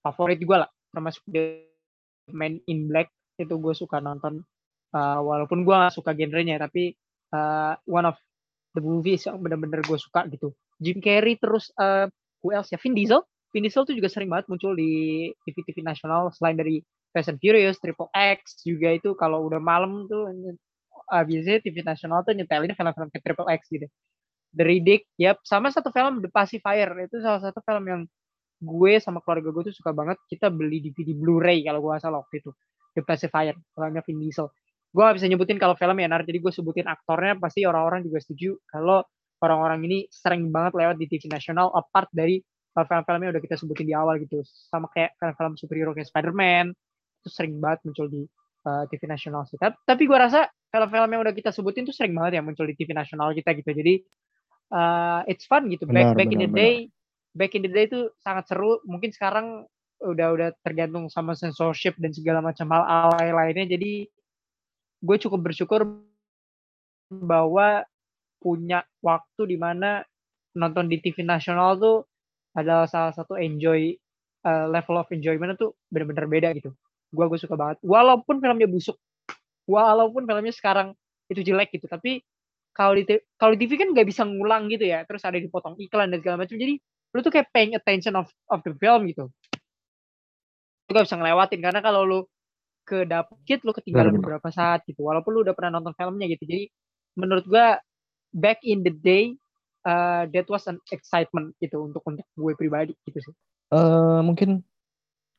[0.03, 1.63] favorit gue lah, termasuk The
[2.35, 3.07] Man in Black
[3.39, 4.43] itu gue suka nonton.
[4.89, 6.97] Uh, walaupun gue gak suka genrenya tapi
[7.29, 8.17] uh, one of
[8.73, 10.51] the movies yang bener-bener gue suka gitu.
[10.81, 12.09] Jim Carrey terus uh,
[12.43, 12.79] who else ya?
[12.81, 13.21] Vin Diesel.
[13.53, 16.33] Vin Diesel tuh juga sering banget muncul di TV-TV nasional.
[16.33, 16.81] Selain dari
[17.13, 20.29] Fast and Furious, Triple X juga itu kalau udah malam tuh
[21.09, 23.87] uh, biasanya TV nasional tuh nyetelin film-film Triple X gitu.
[24.49, 26.89] The Riddick, yep, sama satu film The Pacifier.
[27.05, 28.01] Itu salah satu film yang
[28.59, 30.17] gue sama keluarga gue tuh suka banget.
[30.25, 32.51] Kita beli DVD Blu-ray kalau gue salah waktu itu.
[32.97, 34.49] The Pacifier filmnya Vin Diesel.
[34.89, 36.25] Gue gak bisa nyebutin kalau film ya nar.
[36.25, 39.05] Jadi gue sebutin aktornya pasti orang-orang juga setuju kalau
[39.39, 42.41] orang-orang ini sering banget lewat di TV nasional apart dari
[42.73, 44.41] film-film yang udah kita sebutin di awal gitu.
[44.43, 46.73] Sama kayak film-film superhero kayak Spider-Man
[47.19, 48.23] itu sering banget muncul di
[48.63, 52.39] uh, TV nasional tapi, tapi gue rasa film-film yang udah kita sebutin tuh sering banget
[52.39, 53.71] ya muncul di TV nasional kita gitu.
[53.75, 53.93] Jadi
[54.73, 56.59] uh, it's fun gitu back benar, back benar, in the benar.
[56.59, 56.75] day
[57.35, 59.65] back in the day itu sangat seru mungkin sekarang
[59.99, 64.07] udah udah tergantung sama censorship dan segala macam hal alay lainnya jadi
[64.99, 65.83] gue cukup bersyukur
[67.09, 67.83] bahwa
[68.39, 70.05] punya waktu di mana
[70.55, 72.07] nonton di TV nasional tuh
[72.55, 73.93] adalah salah satu enjoy
[74.47, 76.71] uh, level of enjoyment tuh bener-bener beda gitu.
[77.11, 77.77] Gue gue suka banget.
[77.83, 78.97] Walaupun filmnya busuk,
[79.65, 80.93] walaupun filmnya sekarang
[81.29, 82.21] itu jelek gitu, tapi
[82.75, 83.03] kalau di
[83.35, 86.45] kalau di TV kan nggak bisa ngulang gitu ya, terus ada dipotong iklan dan segala
[86.45, 86.55] macam.
[86.55, 86.75] Jadi
[87.09, 89.27] lu tuh kayak paying attention of of the film gitu.
[90.89, 92.19] Lu gak bisa ngelewatin karena kalau lu
[92.85, 96.45] ke dapet lu ketinggalan Benar, beberapa saat gitu walaupun lu udah pernah nonton filmnya gitu.
[96.49, 96.65] Jadi
[97.17, 97.77] menurut gua
[98.33, 99.37] back in the day
[99.85, 103.35] uh, that was an excitement gitu untuk untuk gue pribadi gitu sih.
[103.69, 104.65] Uh, mungkin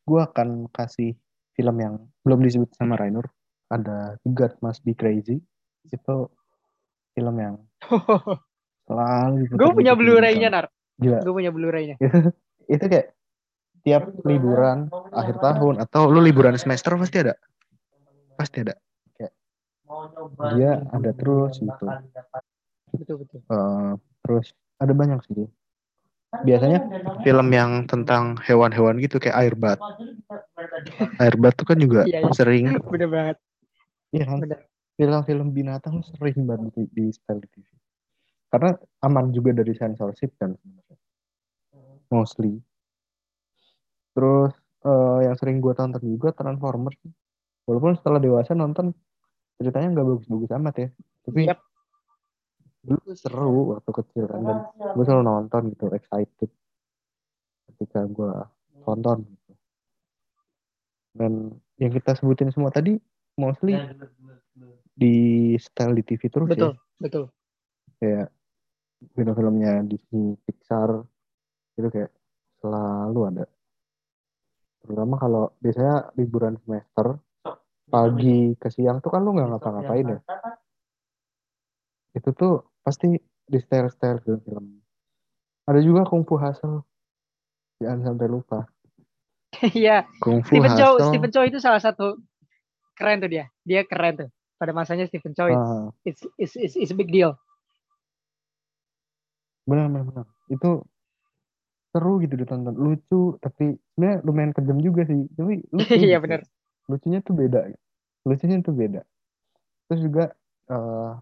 [0.07, 1.19] gua akan kasih
[1.59, 3.27] film yang belum disebut sama Rainur.
[3.71, 5.39] Ada God Must Be Crazy.
[5.91, 6.31] Itu
[7.15, 7.55] film yang
[8.87, 10.67] selalu gue punya Blu-ray-nya nar.
[10.99, 11.97] Gue punya Blu-ray-nya.
[12.67, 13.15] Itu kayak
[13.81, 17.35] tiap liburan akhir tahun atau lu liburan semester pasti ada?
[18.37, 18.75] Pasti ada.
[19.17, 19.33] Kayak
[20.57, 21.85] dia ada terus gitu.
[22.91, 23.39] Betul betul.
[23.49, 23.97] Uh,
[24.27, 24.53] terus
[24.83, 25.49] ada banyak sih.
[26.31, 26.79] Biasanya
[27.27, 29.55] film yang tentang hewan-hewan gitu kayak air
[31.19, 32.31] air bat tuh kan juga iya, iya.
[32.31, 32.71] sering.
[32.87, 33.37] Bener banget.
[34.15, 34.39] Iya kan
[35.01, 37.69] film-film binatang sering banget di, di setel di TV
[38.51, 38.75] karena
[39.07, 40.51] aman juga dari censorship kan.
[40.59, 40.99] Sebenarnya
[42.11, 42.59] mostly.
[44.13, 46.99] Terus eh, yang sering gue tonton juga Transformers.
[47.65, 48.91] Walaupun setelah dewasa nonton
[49.63, 50.89] ceritanya nggak bagus-bagus amat ya.
[51.23, 51.61] Tapi Yap.
[52.81, 56.51] dulu tuh seru waktu kecil kan dan gue selalu nonton gitu excited
[57.71, 58.35] ketika gue
[58.83, 59.53] tonton gitu.
[61.15, 61.33] Dan
[61.79, 62.99] yang kita sebutin semua tadi
[63.39, 63.79] mostly
[65.01, 65.15] di
[65.57, 67.01] style di TV terus betul ya?
[67.01, 67.25] betul.
[67.97, 68.29] Kayak
[69.17, 71.01] film-filmnya Disney Pixar
[71.81, 72.13] itu kayak
[72.61, 73.45] selalu ada.
[74.85, 77.17] Terutama kalau biasanya liburan semester
[77.89, 80.21] pagi ke siang tuh kan lu nggak ngapa-ngapain ya?
[82.13, 83.17] Itu tuh pasti
[83.51, 84.85] di style-style film-film.
[85.65, 86.85] Ada juga Kung Fu Hustle.
[87.81, 88.61] Jangan sampai lupa.
[89.75, 92.17] Iya, Kung Fu Stephen Chow, Stephen Chow itu salah satu
[92.95, 93.51] keren tuh dia.
[93.67, 94.31] Dia keren tuh.
[94.61, 97.33] Pada masanya Stephen Chow it's, ah, it's, it's, it's, it's a big deal.
[99.65, 100.27] benar benar benar.
[100.51, 100.83] Itu
[101.91, 102.75] seru gitu ditonton.
[102.77, 105.27] Lucu tapi sebenarnya lumayan kejam juga sih.
[105.33, 106.25] Tapi lucu Iya gitu.
[106.27, 106.41] benar.
[106.91, 107.61] lucunya tuh beda.
[108.27, 109.01] Lucunya tuh beda.
[109.87, 110.25] Terus juga
[110.71, 111.13] eh,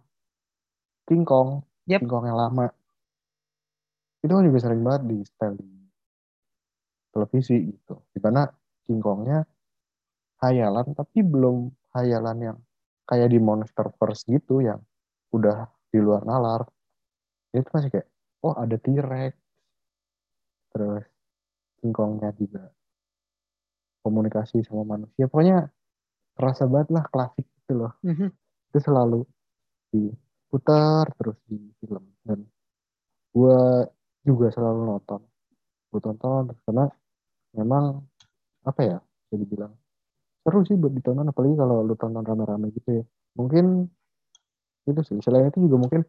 [1.06, 1.62] King Kong.
[1.88, 2.00] Yep.
[2.04, 2.66] King Kong yang lama.
[4.24, 5.68] Itu kan juga sering banget di style di
[7.12, 7.94] televisi gitu.
[8.10, 8.48] Di mana
[8.88, 9.44] King Kongnya
[10.40, 12.58] hayalan tapi belum hayalan yang
[13.08, 14.78] kayak di Monsterverse gitu yang
[15.32, 16.68] udah di luar nalar.
[17.56, 18.08] Itu masih kayak
[18.44, 19.34] oh ada T-Rex.
[20.76, 21.04] Terus
[21.80, 22.68] King Kongnya juga
[24.04, 25.24] komunikasi sama manusia.
[25.26, 25.72] Pokoknya
[26.36, 27.92] terasa banget lah klasik gitu loh.
[28.04, 28.30] Mhm.
[28.68, 29.24] itu selalu
[29.88, 32.04] diputar terus di film.
[32.20, 32.44] Dan
[33.32, 33.60] gue
[34.28, 35.24] juga selalu nonton.
[35.88, 36.84] Gue tonton terus karena
[37.56, 38.04] memang
[38.68, 39.72] apa ya bisa dibilang
[40.42, 43.04] seru sih buat ditonton apalagi kalau lu tonton rame-rame gitu ya.
[43.36, 43.86] Mungkin
[44.88, 46.02] itu sih selain itu juga mungkin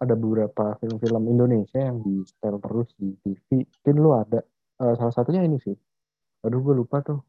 [0.00, 4.40] ada beberapa film-film Indonesia yang di setel terus di TV mungkin lu ada.
[4.82, 5.76] Eh, salah satunya ini sih.
[6.44, 7.22] Aduh gue lupa tuh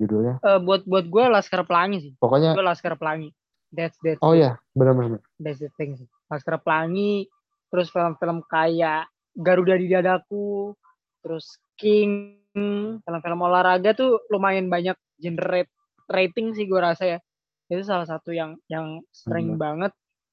[0.00, 0.40] judulnya.
[0.40, 2.12] Eh, buat buat gue Laskar Pelangi sih.
[2.16, 3.30] pokoknya Gue Laskar Pelangi.
[3.70, 6.08] That's that's oh ya benar-benar that's the thing sih.
[6.26, 7.28] Laskar Pelangi,
[7.70, 10.74] terus film-film kayak Garuda di Dadaku,
[11.22, 15.62] terus King, film-film olahraga tuh lumayan banyak genre
[16.10, 17.18] rating sih gue rasa ya.
[17.70, 19.60] Itu salah satu yang yang sering Bener.
[19.60, 19.92] banget.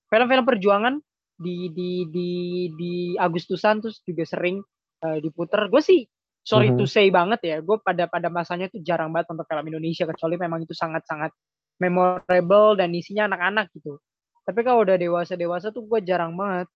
[0.10, 0.96] Film-film perjuangan
[1.38, 2.30] di di di
[2.74, 4.62] di Agustusan terus juga sering
[5.06, 5.70] eh, diputer.
[5.70, 6.02] Gue sih
[6.42, 6.90] sorry to Mhm.
[6.90, 10.64] say banget ya, gue pada pada masanya tuh jarang banget untuk film Indonesia kecuali memang
[10.66, 11.30] itu sangat-sangat
[11.78, 14.00] memorable dan isinya anak-anak gitu.
[14.48, 16.68] Tapi kalau udah dewasa-dewasa tuh gue jarang banget.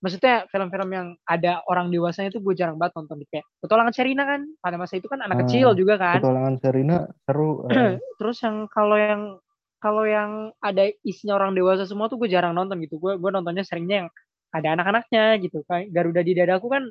[0.00, 3.20] Maksudnya film-film yang ada orang dewasanya tuh gue jarang banget nonton.
[3.28, 6.18] Kayak Petualangan Sherina kan, pada masa itu kan anak Ah, kecil juga kan.
[6.24, 6.96] petualangan Serina
[7.28, 8.00] seru eh.
[8.18, 9.22] Terus yang kalau yang
[9.80, 12.96] kalau yang ada isinya orang dewasa semua tuh gue jarang nonton gitu.
[12.96, 14.08] Gue gue nontonnya seringnya yang
[14.52, 15.64] ada anak-anaknya gitu.
[15.68, 16.84] Kayak Garuda di dadaku kan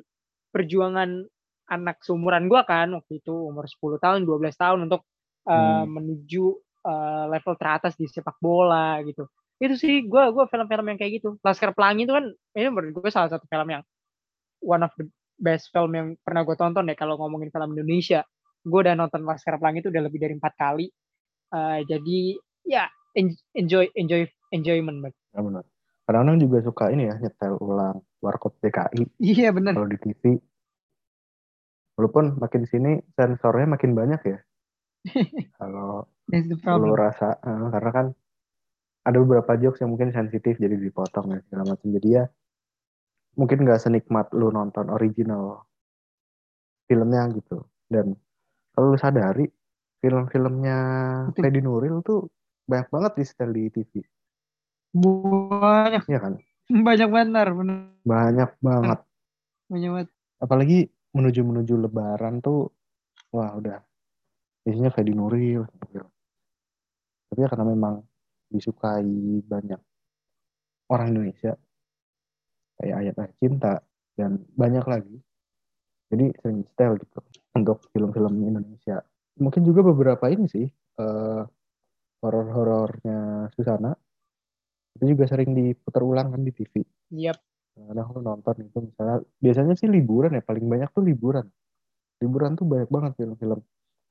[0.50, 1.26] perjuangan
[1.70, 5.02] anak seumuran gue kan waktu itu umur 10 tahun, 12 tahun untuk
[5.46, 5.86] eh, Hmm.
[5.90, 6.44] menuju
[6.80, 9.26] eh, level teratas di sepak bola gitu.
[9.60, 11.36] Itu sih gue gue film-film yang kayak gitu.
[11.44, 12.24] Laskar Pelangi itu kan
[12.56, 13.82] ini menurut gue salah satu film yang
[14.64, 15.04] one of the
[15.36, 18.24] best film yang pernah gue tonton ya kalau ngomongin film Indonesia.
[18.64, 20.88] Gue udah nonton Laskar Pelangi itu udah lebih dari empat kali.
[21.50, 22.20] Eh, jadi
[22.64, 24.24] ya en- enjoy enjoy
[24.56, 25.16] enjoyment banget.
[25.36, 25.64] Ya benar.
[26.08, 29.76] Kadang-kadang juga suka ini ya nyetel ulang Warkop DKI Iya bener.
[29.78, 30.22] kalau di TV.
[32.00, 34.38] Walaupun makin sini sensornya makin banyak ya.
[35.60, 36.08] Kalau
[36.80, 38.06] lu rasa eh, karena kan
[39.00, 41.88] ada beberapa jokes yang mungkin sensitif jadi dipotong ya segala macam.
[41.90, 42.24] Jadi ya
[43.34, 45.64] mungkin nggak senikmat lu nonton original
[46.84, 47.60] filmnya gitu.
[47.86, 48.12] Dan
[48.72, 49.46] kalau lu sadari
[50.00, 50.78] film-filmnya.
[51.32, 52.28] Fedi Nuril tuh
[52.64, 53.92] banyak banget di setel di TV.
[54.90, 56.34] Banyak Iya kan?
[56.70, 58.98] banyak benar benar Banyak banget.
[59.66, 60.08] banyak banget.
[60.38, 60.78] apalagi
[61.10, 62.70] menuju menuju lebaran tuh
[63.28, 63.82] wah udah
[64.62, 66.00] isinya Fedi Nuril gitu.
[67.26, 68.02] tapi ya karena memang
[68.50, 69.06] disukai
[69.46, 69.80] banyak
[70.90, 71.54] orang Indonesia.
[72.80, 73.74] Kayak ayat-ayat cinta
[74.18, 75.16] dan banyak lagi.
[76.10, 77.22] Jadi sering style gitu
[77.54, 78.98] untuk film-film Indonesia.
[79.38, 80.66] Mungkin juga beberapa ini sih
[80.98, 81.42] eh,
[82.20, 83.94] horor-horornya Susana.
[84.98, 86.82] Itu juga sering diputar ulang kan di TV
[87.14, 87.38] Yap.
[87.80, 91.46] kadang aku nonton itu misalnya biasanya sih liburan ya paling banyak tuh liburan.
[92.20, 93.60] Liburan tuh banyak banget film-film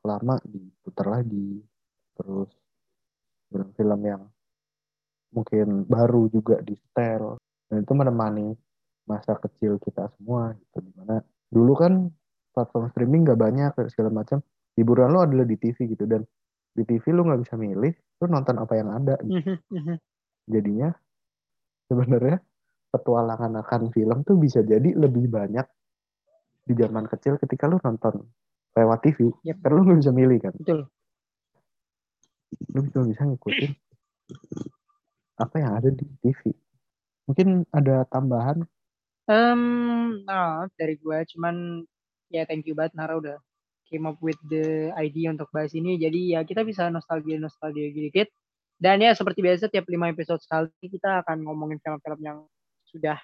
[0.08, 1.62] lama diputar lagi.
[2.16, 2.50] Terus
[3.50, 4.22] film-film yang
[5.34, 7.38] mungkin baru juga di setel.
[7.70, 8.48] Dan itu menemani
[9.06, 10.82] masa kecil kita semua gitu.
[10.82, 11.94] Di mana dulu kan
[12.54, 14.42] platform streaming nggak banyak segala macam.
[14.78, 16.06] Hiburan lo adalah di TV gitu.
[16.06, 16.26] Dan
[16.74, 19.42] di TV lo nggak bisa milih lo nonton apa yang ada gitu.
[19.42, 19.96] Mhm, mhm.
[20.50, 20.90] jadinya
[21.90, 22.38] sebenarnya
[22.90, 25.66] petualangan akan film tuh bisa jadi lebih banyak
[26.66, 28.26] di zaman kecil ketika lu nonton
[28.78, 29.56] lewat TV Yep.
[29.62, 30.54] karena lu nggak bisa milih kan?
[30.58, 30.90] Betul
[32.76, 33.72] lu cuma bisa ngikutin
[35.40, 36.52] apa yang ada di TV
[37.30, 38.68] mungkin ada tambahan
[39.30, 41.86] Um, nah, dari gue cuman
[42.34, 43.38] ya thank you banget Nara udah
[43.86, 46.02] came up with the idea untuk bahas ini.
[46.02, 48.34] Jadi ya kita bisa nostalgia nostalgia dikit.
[48.82, 52.38] Dan ya seperti biasa tiap 5 episode sekali kita akan ngomongin film-film yang
[52.90, 53.22] sudah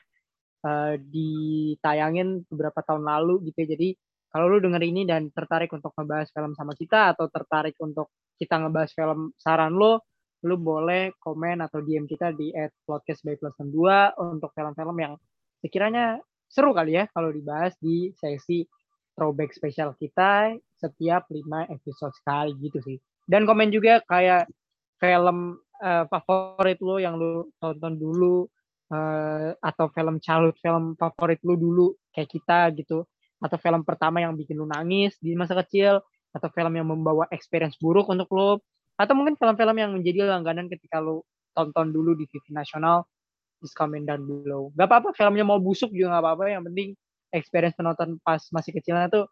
[0.62, 3.66] uh, ditayangin beberapa tahun lalu gitu.
[3.66, 3.68] ya.
[3.74, 3.98] Jadi
[4.30, 8.62] kalau lu denger ini dan tertarik untuk ngebahas film sama kita atau tertarik untuk kita
[8.62, 10.04] ngebahas film saran lo,
[10.46, 12.54] lu boleh komen atau DM kita di
[12.86, 15.14] @podcast by plus 62 untuk film-film yang
[15.64, 18.62] sekiranya seru kali ya kalau dibahas di sesi
[19.18, 22.98] throwback spesial kita setiap 5 episode sekali gitu sih.
[23.26, 24.46] Dan komen juga kayak
[25.02, 28.46] film eh, favorit lo yang lo tonton dulu
[28.94, 33.02] eh, atau film childhood film favorit lo dulu kayak kita gitu
[33.42, 36.00] atau film pertama yang bikin lo nangis di masa kecil
[36.36, 38.60] atau film yang membawa experience buruk untuk lo
[39.00, 41.24] atau mungkin film-film yang menjadi langganan ketika lo
[41.56, 43.08] tonton dulu di TV nasional
[43.64, 44.76] just comment down below.
[44.76, 46.44] Gak apa-apa filmnya mau busuk juga gak apa-apa.
[46.52, 46.90] Yang penting
[47.32, 49.26] experience penonton pas masih kecilnya tuh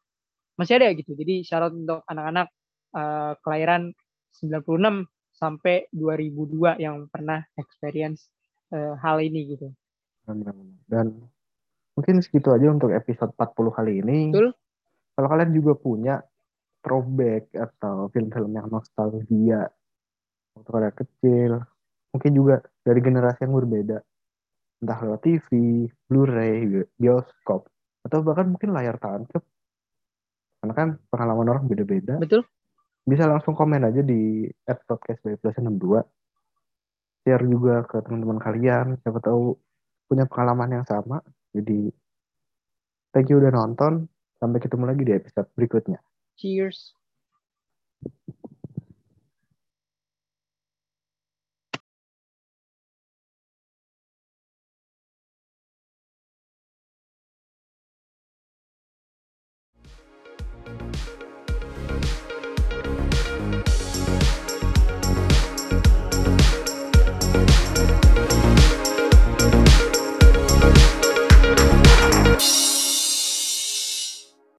[0.55, 1.11] masih ada gitu.
[1.11, 2.47] Jadi syarat untuk anak-anak
[2.95, 3.91] uh, kelahiran
[4.39, 8.31] 96 sampai 2002 yang pernah experience
[8.71, 9.67] uh, hal ini gitu.
[10.87, 11.11] dan
[11.93, 14.55] mungkin segitu aja untuk episode 40 kali ini Betul.
[15.13, 16.15] kalau kalian juga punya
[16.83, 19.71] throwback atau film-film yang nostalgia
[20.53, 21.51] waktu kalian kecil.
[22.13, 23.97] Mungkin juga dari generasi yang berbeda.
[24.83, 25.47] Entah lewat TV,
[26.05, 27.65] Blu-ray, bioskop
[28.03, 29.41] atau bahkan mungkin layar tancap
[30.59, 32.19] karena kan pengalaman orang beda-beda.
[32.19, 32.43] Betul.
[33.03, 35.99] bisa langsung komen aja di at podcast by plus 62
[37.27, 38.95] share juga ke teman-teman kalian.
[39.03, 39.59] Siapa tahu
[40.07, 41.19] punya pengalaman yang sama.
[41.51, 41.91] Jadi
[43.11, 44.07] thank you udah nonton.
[44.39, 45.99] Sampai ketemu lagi di episode berikutnya
[46.37, 46.93] Cheers.